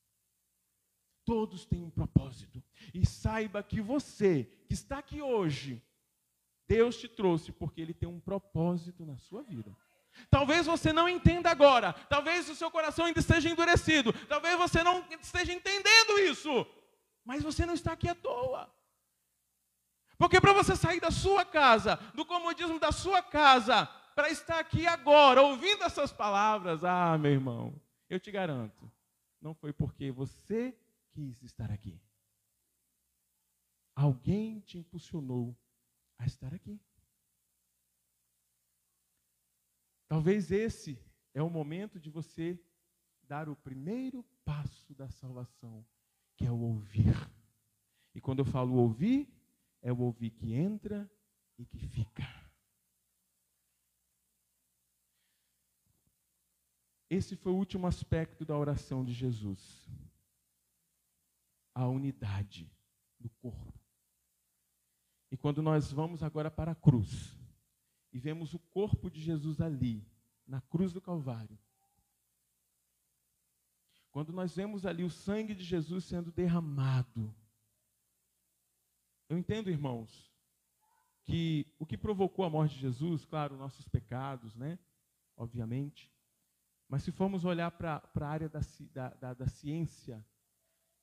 Todos 1.26 1.66
têm 1.66 1.84
um 1.84 1.90
propósito. 1.90 2.64
E 2.94 3.06
saiba 3.06 3.62
que 3.62 3.82
você, 3.82 4.46
que 4.66 4.74
está 4.74 5.00
aqui 5.00 5.22
hoje, 5.22 5.84
Deus 6.66 6.98
te 6.98 7.10
trouxe 7.10 7.52
porque 7.52 7.82
Ele 7.82 7.94
tem 7.94 8.08
um 8.08 8.22
propósito 8.22 9.06
na 9.06 9.18
sua 9.18 9.44
vida. 9.44 9.76
Talvez 10.30 10.66
você 10.66 10.94
não 10.94 11.10
entenda 11.10 11.52
agora, 11.52 11.92
talvez 11.92 12.50
o 12.50 12.56
seu 12.56 12.72
coração 12.72 13.06
ainda 13.06 13.20
esteja 13.20 13.50
endurecido, 13.50 14.14
talvez 14.28 14.58
você 14.58 14.84
não 14.84 15.06
esteja 15.22 15.54
entendendo 15.54 16.18
isso, 16.20 16.66
mas 17.26 17.44
você 17.44 17.66
não 17.66 17.74
está 17.74 17.92
aqui 17.92 18.08
à 18.08 18.16
toa. 18.16 18.79
Porque 20.20 20.42
para 20.42 20.52
você 20.52 20.76
sair 20.76 21.00
da 21.00 21.10
sua 21.10 21.46
casa, 21.46 21.96
do 22.14 22.26
comodismo 22.26 22.78
da 22.78 22.92
sua 22.92 23.24
casa, 23.24 23.86
para 24.14 24.30
estar 24.30 24.60
aqui 24.60 24.86
agora, 24.86 25.42
ouvindo 25.42 25.82
essas 25.86 26.12
palavras, 26.12 26.84
ah, 26.84 27.18
meu 27.18 27.32
irmão, 27.32 27.82
eu 28.10 28.20
te 28.20 28.30
garanto, 28.30 28.92
não 29.42 29.54
foi 29.54 29.72
porque 29.72 30.12
você 30.12 30.78
quis 31.12 31.42
estar 31.42 31.72
aqui. 31.72 31.98
Alguém 33.96 34.60
te 34.60 34.78
impulsionou 34.78 35.58
a 36.18 36.26
estar 36.26 36.54
aqui. 36.54 36.82
Talvez 40.10 40.52
esse 40.52 41.02
é 41.34 41.42
o 41.42 41.50
momento 41.50 41.98
de 41.98 42.10
você 42.10 42.60
dar 43.24 43.48
o 43.48 43.56
primeiro 43.56 44.26
passo 44.44 44.94
da 44.94 45.08
salvação, 45.08 45.86
que 46.36 46.46
é 46.46 46.52
o 46.52 46.60
ouvir. 46.60 47.16
E 48.14 48.20
quando 48.20 48.40
eu 48.40 48.46
falo 48.46 48.76
ouvir, 48.76 49.39
é 49.82 49.92
o 49.92 50.00
ouvir 50.00 50.32
que 50.32 50.54
entra 50.54 51.10
e 51.58 51.66
que 51.66 51.80
fica. 51.80 52.24
Esse 57.10 57.36
foi 57.36 57.52
o 57.52 57.56
último 57.56 57.88
aspecto 57.88 58.46
da 58.46 58.56
oração 58.56 59.04
de 59.04 59.14
Jesus. 59.14 59.90
A 61.74 61.88
unidade 61.88 62.72
do 63.20 63.30
corpo. 63.30 63.74
E 65.32 65.38
quando 65.38 65.62
nós 65.62 65.92
vamos 65.92 66.22
agora 66.22 66.52
para 66.52 66.72
a 66.72 66.76
cruz, 66.76 67.38
e 68.12 68.20
vemos 68.20 68.54
o 68.54 68.60
corpo 68.60 69.10
de 69.10 69.22
Jesus 69.22 69.62
ali, 69.62 70.06
na 70.46 70.62
cruz 70.62 70.92
do 70.92 71.02
Calvário. 71.02 71.58
Quando 74.12 74.34
nós 74.34 74.56
vemos 74.56 74.86
ali 74.86 75.04
o 75.04 75.10
sangue 75.10 75.54
de 75.54 75.64
Jesus 75.64 76.06
sendo 76.06 76.32
derramado, 76.32 77.34
eu 79.30 79.38
entendo, 79.38 79.70
irmãos, 79.70 80.30
que 81.24 81.72
o 81.78 81.86
que 81.86 81.96
provocou 81.98 82.44
a 82.44 82.50
morte 82.50 82.74
de 82.76 82.82
Jesus, 82.82 83.24
claro, 83.24 83.56
nossos 83.56 83.88
pecados, 83.88 84.56
né? 84.56 84.80
Obviamente. 85.38 86.12
Mas 86.88 87.04
se 87.04 87.12
formos 87.12 87.46
olhar 87.46 87.70
para 87.70 88.02
a 88.20 88.26
área 88.26 88.50
da, 88.50 88.60
da, 88.92 89.10
da, 89.10 89.34
da 89.36 89.48
ciência, 89.48 90.26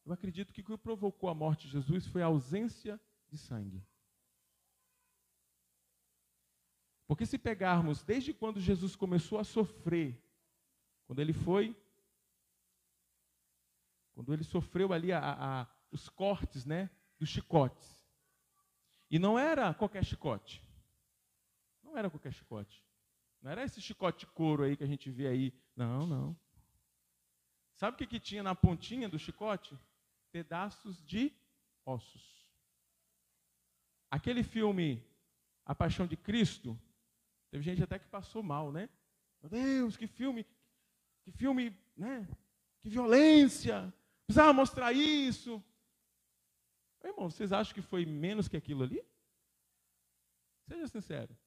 eu 0.04 0.12
acredito 0.12 0.52
que 0.52 0.60
o 0.60 0.64
que 0.64 0.76
provocou 0.76 1.30
a 1.30 1.34
morte 1.34 1.66
de 1.66 1.72
Jesus 1.74 2.06
foi 2.08 2.22
a 2.22 2.26
ausência 2.26 3.00
de 3.28 3.38
sangue. 3.38 3.86
Porque 7.06 7.24
se 7.24 7.38
pegarmos 7.38 8.02
desde 8.02 8.34
quando 8.34 8.60
Jesus 8.60 8.96
começou 8.96 9.38
a 9.38 9.44
sofrer, 9.44 10.20
quando 11.06 11.20
ele 11.20 11.32
foi, 11.32 11.76
quando 14.12 14.32
ele 14.32 14.42
sofreu 14.42 14.92
ali 14.92 15.12
a, 15.12 15.20
a, 15.20 15.66
os 15.92 16.08
cortes, 16.08 16.64
né, 16.64 16.90
dos 17.16 17.28
chicotes. 17.28 17.95
E 19.10 19.18
não 19.18 19.38
era 19.38 19.72
qualquer 19.74 20.04
chicote. 20.04 20.62
Não 21.82 21.96
era 21.96 22.10
qualquer 22.10 22.32
chicote. 22.32 22.84
Não 23.40 23.50
era 23.50 23.62
esse 23.62 23.80
chicote 23.80 24.26
couro 24.26 24.64
aí 24.64 24.76
que 24.76 24.84
a 24.84 24.86
gente 24.86 25.10
vê 25.10 25.28
aí. 25.28 25.54
Não, 25.74 26.06
não. 26.06 26.36
Sabe 27.74 27.94
o 27.94 27.98
que, 27.98 28.06
que 28.06 28.18
tinha 28.18 28.42
na 28.42 28.54
pontinha 28.54 29.08
do 29.08 29.18
chicote? 29.18 29.78
Pedaços 30.32 31.02
de 31.04 31.32
ossos. 31.84 32.46
Aquele 34.10 34.42
filme 34.42 35.04
A 35.64 35.74
Paixão 35.74 36.06
de 36.06 36.16
Cristo, 36.16 36.78
Teve 37.56 37.64
gente 37.64 37.82
até 37.82 37.98
que 37.98 38.06
passou 38.08 38.42
mal, 38.42 38.70
né? 38.70 38.88
Meu 39.40 39.48
Deus, 39.50 39.96
que 39.96 40.06
filme, 40.06 40.44
que 41.24 41.30
filme, 41.30 41.74
né? 41.96 42.28
Que 42.82 42.88
violência. 42.90 43.92
Precisava 44.26 44.52
mostrar 44.52 44.92
isso. 44.92 45.62
Meu 47.06 47.12
irmão, 47.12 47.30
vocês 47.30 47.52
acham 47.52 47.72
que 47.72 47.80
foi 47.80 48.04
menos 48.04 48.48
que 48.48 48.56
aquilo 48.56 48.82
ali? 48.82 49.00
Seja 50.66 50.88
sincero. 50.88 51.38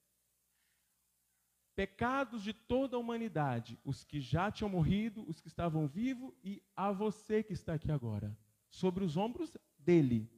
Pecados 1.76 2.42
de 2.42 2.54
toda 2.54 2.96
a 2.96 2.98
humanidade, 2.98 3.78
os 3.84 4.02
que 4.02 4.22
já 4.22 4.50
tinham 4.50 4.70
morrido, 4.70 5.22
os 5.28 5.38
que 5.38 5.48
estavam 5.48 5.86
vivos 5.86 6.34
e 6.42 6.62
a 6.74 6.90
você 6.90 7.42
que 7.42 7.52
está 7.52 7.74
aqui 7.74 7.92
agora, 7.92 8.34
sobre 8.70 9.04
os 9.04 9.18
ombros 9.18 9.54
dele. 9.78 10.32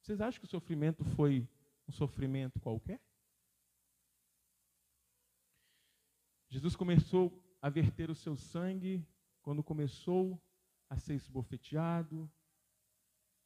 Vocês 0.00 0.20
acham 0.20 0.38
que 0.38 0.46
o 0.46 0.48
sofrimento 0.48 1.04
foi 1.04 1.48
um 1.88 1.90
sofrimento 1.90 2.60
qualquer? 2.60 3.02
Jesus 6.48 6.76
começou 6.76 7.42
a 7.60 7.68
verter 7.68 8.08
o 8.08 8.14
seu 8.14 8.36
sangue 8.36 9.04
quando 9.42 9.64
começou 9.64 10.40
a 10.88 10.96
ser 10.96 11.14
esbofeteado, 11.14 12.30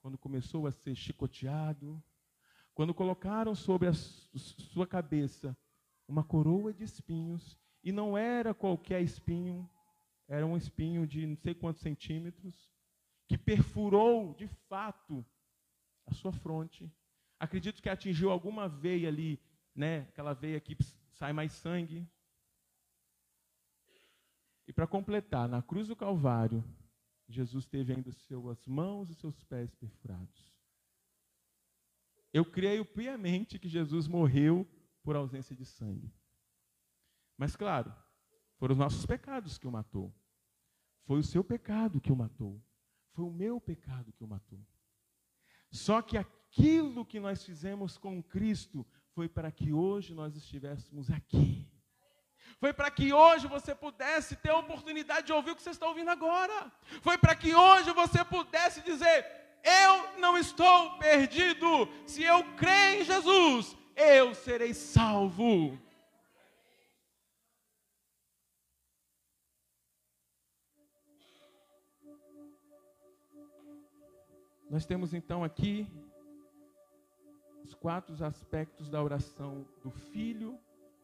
quando 0.03 0.19
começou 0.19 0.67
a 0.67 0.73
ser 0.73 0.97
chicoteado, 0.97 2.03
quando 2.75 2.93
colocaram 2.93 3.55
sobre 3.55 3.87
a 3.87 3.93
sua 3.95 4.85
cabeça 4.85 5.57
uma 6.09 6.25
coroa 6.25 6.75
de 6.75 6.83
espinhos, 6.83 7.57
e 7.85 7.93
não 7.93 8.19
era 8.19 8.53
qualquer 8.53 9.01
espinho, 9.01 9.71
era 10.27 10.45
um 10.45 10.57
espinho 10.57 11.07
de 11.07 11.25
não 11.25 11.37
sei 11.37 11.55
quantos 11.55 11.81
centímetros, 11.81 12.69
que 13.29 13.39
perfurou 13.39 14.35
de 14.35 14.49
fato 14.69 15.25
a 16.05 16.13
sua 16.13 16.33
fronte. 16.33 16.93
Acredito 17.39 17.81
que 17.81 17.89
atingiu 17.89 18.31
alguma 18.31 18.69
veia 18.69 19.09
ali, 19.09 19.41
né? 19.75 20.01
Aquela 20.09 20.33
veia 20.33 20.61
que 20.61 20.77
sai 21.13 21.33
mais 21.33 21.53
sangue. 21.53 22.09
E 24.67 24.73
para 24.73 24.87
completar, 24.87 25.49
na 25.49 25.63
cruz 25.63 25.87
do 25.87 25.97
Calvário, 25.97 26.65
Jesus 27.33 27.67
teve 27.67 27.95
ainda 27.95 28.13
suas 28.13 28.67
mãos 28.67 29.11
e 29.11 29.15
seus 29.15 29.43
pés 29.45 29.75
perfurados. 29.75 30.53
Eu 32.33 32.45
creio 32.45 32.85
piamente 32.85 33.59
que 33.59 33.69
Jesus 33.69 34.07
morreu 34.07 34.67
por 35.03 35.17
ausência 35.17 35.55
de 35.55 35.65
sangue. 35.65 36.13
Mas, 37.37 37.57
claro, 37.57 37.95
foram 38.57 38.73
os 38.73 38.79
nossos 38.79 39.05
pecados 39.05 39.59
que 39.59 39.67
o 39.67 39.73
matou. 39.73 40.15
Foi 41.05 41.19
o 41.19 41.25
seu 41.25 41.43
pecado 41.43 42.01
que 42.01 42.13
o 42.13 42.17
matou. 42.17 42.63
Foi 43.13 43.25
o 43.25 43.33
meu 43.33 43.61
pecado 43.61 44.13
que 44.13 44.23
o 44.23 44.29
matou. 44.29 44.65
Só 45.71 46.01
que 46.01 46.17
aquilo 46.17 47.05
que 47.05 47.19
nós 47.19 47.45
fizemos 47.45 47.99
com 47.99 48.23
Cristo 48.23 48.87
foi 49.11 49.29
para 49.29 49.51
que 49.51 49.73
hoje 49.73 50.15
nós 50.15 50.37
estivéssemos 50.37 51.11
aqui 51.11 51.72
foi 52.63 52.73
para 52.73 52.93
que 52.93 53.13
hoje 53.13 53.49
você 53.49 53.75
pudesse 53.75 54.37
ter 54.37 54.51
a 54.51 54.59
oportunidade 54.59 55.27
de 55.27 55.33
ouvir 55.33 55.51
o 55.51 55.57
que 55.57 55.63
você 55.65 55.71
está 55.71 55.89
ouvindo 55.89 56.11
agora. 56.11 56.71
Foi 57.01 57.19
para 57.19 57.35
que 57.35 57.53
hoje 57.53 57.91
você 57.91 58.25
pudesse 58.25 58.81
dizer: 58.83 59.27
Eu 59.65 60.21
não 60.21 60.39
estou 60.39 60.97
perdido. 60.97 61.89
Se 62.07 62.23
eu 62.23 62.45
crer 62.55 63.01
em 63.01 63.05
Jesus, 63.05 63.77
eu 63.97 64.33
serei 64.33 64.73
salvo. 64.75 65.77
Nós 74.71 74.87
temos 74.87 75.13
então 75.13 75.43
aqui 75.43 75.87
os 77.65 77.75
quatro 77.75 78.15
aspectos 78.25 78.89
da 78.89 79.03
oração 79.03 79.67
do 79.83 79.91
filho 79.91 80.61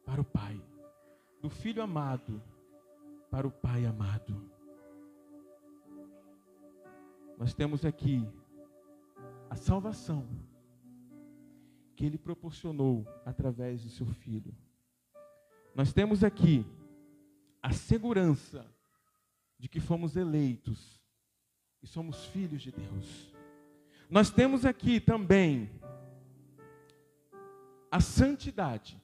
para 0.06 0.20
o 0.20 0.24
pai 0.24 0.58
do 1.40 1.48
filho 1.48 1.82
amado 1.82 2.42
para 3.30 3.46
o 3.46 3.50
pai 3.50 3.86
amado. 3.86 4.50
Nós 7.38 7.54
temos 7.54 7.84
aqui 7.84 8.26
a 9.48 9.54
salvação 9.54 10.28
que 11.94 12.04
ele 12.04 12.18
proporcionou 12.18 13.06
através 13.24 13.82
do 13.82 13.90
seu 13.90 14.06
filho. 14.06 14.54
Nós 15.74 15.92
temos 15.92 16.24
aqui 16.24 16.66
a 17.62 17.72
segurança 17.72 18.66
de 19.58 19.68
que 19.68 19.80
fomos 19.80 20.16
eleitos 20.16 21.00
e 21.82 21.86
somos 21.86 22.24
filhos 22.26 22.62
de 22.62 22.72
Deus. 22.72 23.34
Nós 24.10 24.30
temos 24.30 24.64
aqui 24.64 25.00
também 25.00 25.70
a 27.90 28.00
santidade 28.00 29.00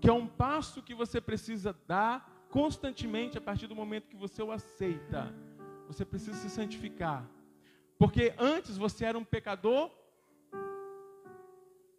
que 0.00 0.08
é 0.08 0.12
um 0.12 0.26
passo 0.26 0.82
que 0.82 0.94
você 0.94 1.20
precisa 1.20 1.76
dar 1.86 2.46
constantemente 2.50 3.36
a 3.36 3.40
partir 3.40 3.66
do 3.66 3.76
momento 3.76 4.08
que 4.08 4.16
você 4.16 4.42
o 4.42 4.50
aceita. 4.50 5.32
Você 5.86 6.04
precisa 6.04 6.36
se 6.36 6.48
santificar. 6.48 7.28
Porque 7.98 8.34
antes 8.38 8.76
você 8.76 9.04
era 9.04 9.18
um 9.18 9.24
pecador, 9.24 9.90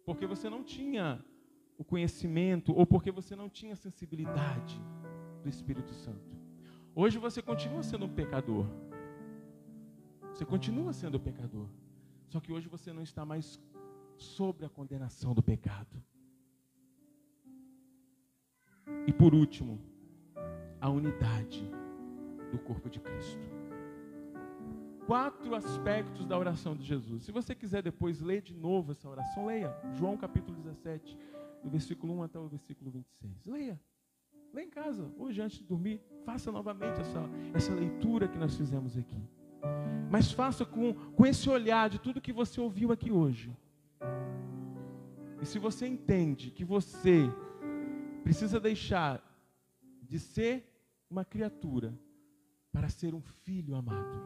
porque 0.04 0.26
você 0.26 0.50
não 0.50 0.64
tinha 0.64 1.24
o 1.78 1.84
conhecimento 1.84 2.72
ou 2.72 2.84
porque 2.84 3.10
você 3.10 3.36
não 3.36 3.48
tinha 3.48 3.76
sensibilidade 3.76 4.80
do 5.42 5.48
Espírito 5.48 5.94
Santo. 5.94 6.36
Hoje 6.94 7.18
você 7.18 7.40
continua 7.40 7.82
sendo 7.82 8.06
um 8.06 8.14
pecador. 8.14 8.66
Você 10.32 10.44
continua 10.44 10.92
sendo 10.92 11.20
pecador. 11.20 11.68
Só 12.28 12.40
que 12.40 12.52
hoje 12.52 12.68
você 12.68 12.92
não 12.92 13.02
está 13.02 13.24
mais 13.24 13.60
sobre 14.16 14.66
a 14.66 14.68
condenação 14.68 15.34
do 15.34 15.42
pecado. 15.42 16.02
E 19.06 19.12
por 19.12 19.34
último, 19.34 19.80
a 20.80 20.88
unidade 20.88 21.68
do 22.50 22.58
corpo 22.58 22.90
de 22.90 23.00
Cristo. 23.00 23.50
Quatro 25.06 25.54
aspectos 25.54 26.26
da 26.26 26.38
oração 26.38 26.76
de 26.76 26.84
Jesus. 26.84 27.24
Se 27.24 27.32
você 27.32 27.54
quiser 27.54 27.82
depois 27.82 28.20
ler 28.20 28.42
de 28.42 28.54
novo 28.54 28.92
essa 28.92 29.08
oração, 29.08 29.46
leia. 29.46 29.74
João 29.94 30.16
capítulo 30.16 30.56
17, 30.58 31.18
do 31.62 31.70
versículo 31.70 32.14
1 32.18 32.22
até 32.22 32.38
o 32.38 32.46
versículo 32.46 32.90
26. 32.90 33.46
Leia. 33.46 33.80
Leia 34.52 34.66
em 34.66 34.70
casa, 34.70 35.10
hoje 35.18 35.40
antes 35.40 35.58
de 35.58 35.64
dormir, 35.64 36.00
faça 36.24 36.52
novamente 36.52 37.00
essa, 37.00 37.22
essa 37.54 37.74
leitura 37.74 38.28
que 38.28 38.38
nós 38.38 38.54
fizemos 38.54 38.98
aqui. 38.98 39.20
Mas 40.10 40.30
faça 40.30 40.64
com, 40.64 40.92
com 40.92 41.24
esse 41.24 41.48
olhar 41.48 41.88
de 41.88 41.98
tudo 41.98 42.20
que 42.20 42.32
você 42.32 42.60
ouviu 42.60 42.92
aqui 42.92 43.10
hoje. 43.10 43.50
E 45.40 45.46
se 45.46 45.58
você 45.58 45.86
entende 45.86 46.50
que 46.50 46.64
você 46.64 47.32
precisa 48.22 48.58
deixar 48.58 49.20
de 50.02 50.18
ser 50.18 50.68
uma 51.10 51.24
criatura 51.24 51.98
para 52.72 52.88
ser 52.88 53.14
um 53.14 53.20
filho 53.20 53.74
amado. 53.74 54.22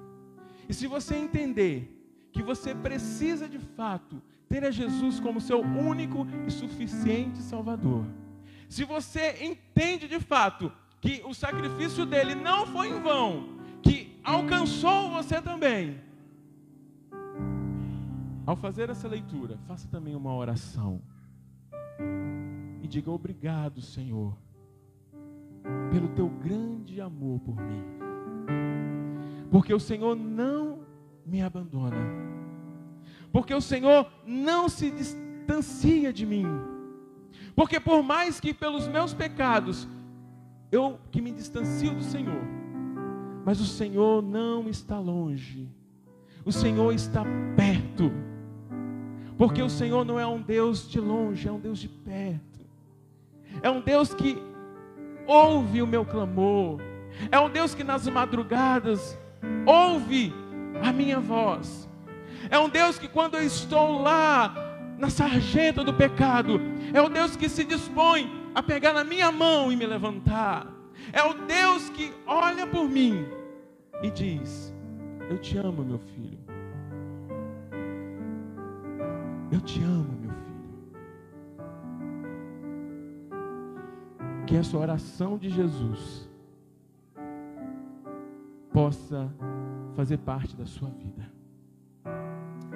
E 0.68 0.74
se 0.74 0.86
você 0.86 1.16
entender 1.16 1.92
que 2.32 2.42
você 2.42 2.74
precisa 2.74 3.48
de 3.48 3.58
fato 3.58 4.22
ter 4.48 4.64
a 4.64 4.70
Jesus 4.70 5.18
como 5.18 5.40
seu 5.40 5.60
único 5.60 6.26
e 6.46 6.50
suficiente 6.50 7.42
Salvador, 7.42 8.04
se 8.68 8.84
você 8.84 9.44
entende 9.44 10.06
de 10.08 10.20
fato 10.20 10.72
que 11.00 11.22
o 11.24 11.34
sacrifício 11.34 12.04
dele 12.04 12.34
não 12.34 12.66
foi 12.66 12.88
em 12.88 13.00
vão, 13.00 13.58
que 13.82 14.20
alcançou 14.24 15.10
você 15.10 15.40
também, 15.40 16.00
ao 18.44 18.56
fazer 18.56 18.90
essa 18.90 19.08
leitura, 19.08 19.58
faça 19.66 19.88
também 19.88 20.14
uma 20.14 20.34
oração 20.34 21.02
e 22.86 22.88
diga 22.88 23.10
obrigado, 23.10 23.82
Senhor, 23.82 24.32
pelo 25.90 26.08
teu 26.10 26.28
grande 26.28 27.00
amor 27.00 27.40
por 27.40 27.56
mim. 27.56 27.82
Porque 29.50 29.74
o 29.74 29.80
Senhor 29.80 30.14
não 30.14 30.78
me 31.26 31.42
abandona. 31.42 31.96
Porque 33.32 33.52
o 33.52 33.60
Senhor 33.60 34.08
não 34.24 34.68
se 34.68 34.92
distancia 34.92 36.12
de 36.12 36.24
mim. 36.24 36.46
Porque 37.56 37.80
por 37.80 38.04
mais 38.04 38.38
que 38.38 38.54
pelos 38.54 38.86
meus 38.86 39.12
pecados 39.12 39.88
eu 40.70 41.00
que 41.10 41.20
me 41.20 41.32
distancio 41.32 41.92
do 41.92 42.04
Senhor, 42.04 42.42
mas 43.44 43.60
o 43.60 43.66
Senhor 43.66 44.22
não 44.22 44.68
está 44.68 44.98
longe. 45.00 45.68
O 46.44 46.52
Senhor 46.52 46.92
está 46.92 47.24
perto. 47.56 48.12
Porque 49.36 49.60
o 49.60 49.68
Senhor 49.68 50.04
não 50.04 50.20
é 50.20 50.26
um 50.26 50.40
Deus 50.40 50.88
de 50.88 51.00
longe, 51.00 51.48
é 51.48 51.52
um 51.52 51.58
Deus 51.58 51.80
de 51.80 51.88
perto. 51.88 52.55
É 53.62 53.70
um 53.70 53.80
Deus 53.80 54.14
que 54.14 54.40
ouve 55.26 55.82
o 55.82 55.86
meu 55.86 56.04
clamor. 56.04 56.80
É 57.30 57.38
um 57.40 57.50
Deus 57.50 57.74
que 57.74 57.82
nas 57.82 58.06
madrugadas 58.06 59.18
ouve 59.66 60.32
a 60.82 60.92
minha 60.92 61.18
voz. 61.18 61.88
É 62.50 62.58
um 62.58 62.68
Deus 62.68 62.98
que 62.98 63.08
quando 63.08 63.36
eu 63.36 63.42
estou 63.42 64.00
lá 64.00 64.54
na 64.98 65.10
sarjeta 65.10 65.82
do 65.82 65.92
pecado, 65.92 66.60
é 66.92 67.00
o 67.00 67.08
Deus 67.08 67.36
que 67.36 67.48
se 67.48 67.64
dispõe 67.64 68.30
a 68.54 68.62
pegar 68.62 68.92
na 68.92 69.04
minha 69.04 69.30
mão 69.32 69.72
e 69.72 69.76
me 69.76 69.86
levantar. 69.86 70.66
É 71.12 71.22
o 71.22 71.34
Deus 71.34 71.88
que 71.90 72.12
olha 72.26 72.66
por 72.66 72.88
mim 72.88 73.26
e 74.02 74.10
diz: 74.10 74.74
Eu 75.28 75.38
te 75.38 75.58
amo, 75.58 75.84
meu 75.84 75.98
filho. 75.98 76.38
Eu 79.52 79.60
te 79.60 79.82
amo, 79.82 80.18
meu 80.20 80.25
Que 84.46 84.56
essa 84.56 84.78
oração 84.78 85.36
de 85.36 85.50
Jesus 85.50 86.28
possa 88.72 89.28
fazer 89.94 90.18
parte 90.18 90.54
da 90.54 90.66
sua 90.66 90.90
vida. 90.90 91.35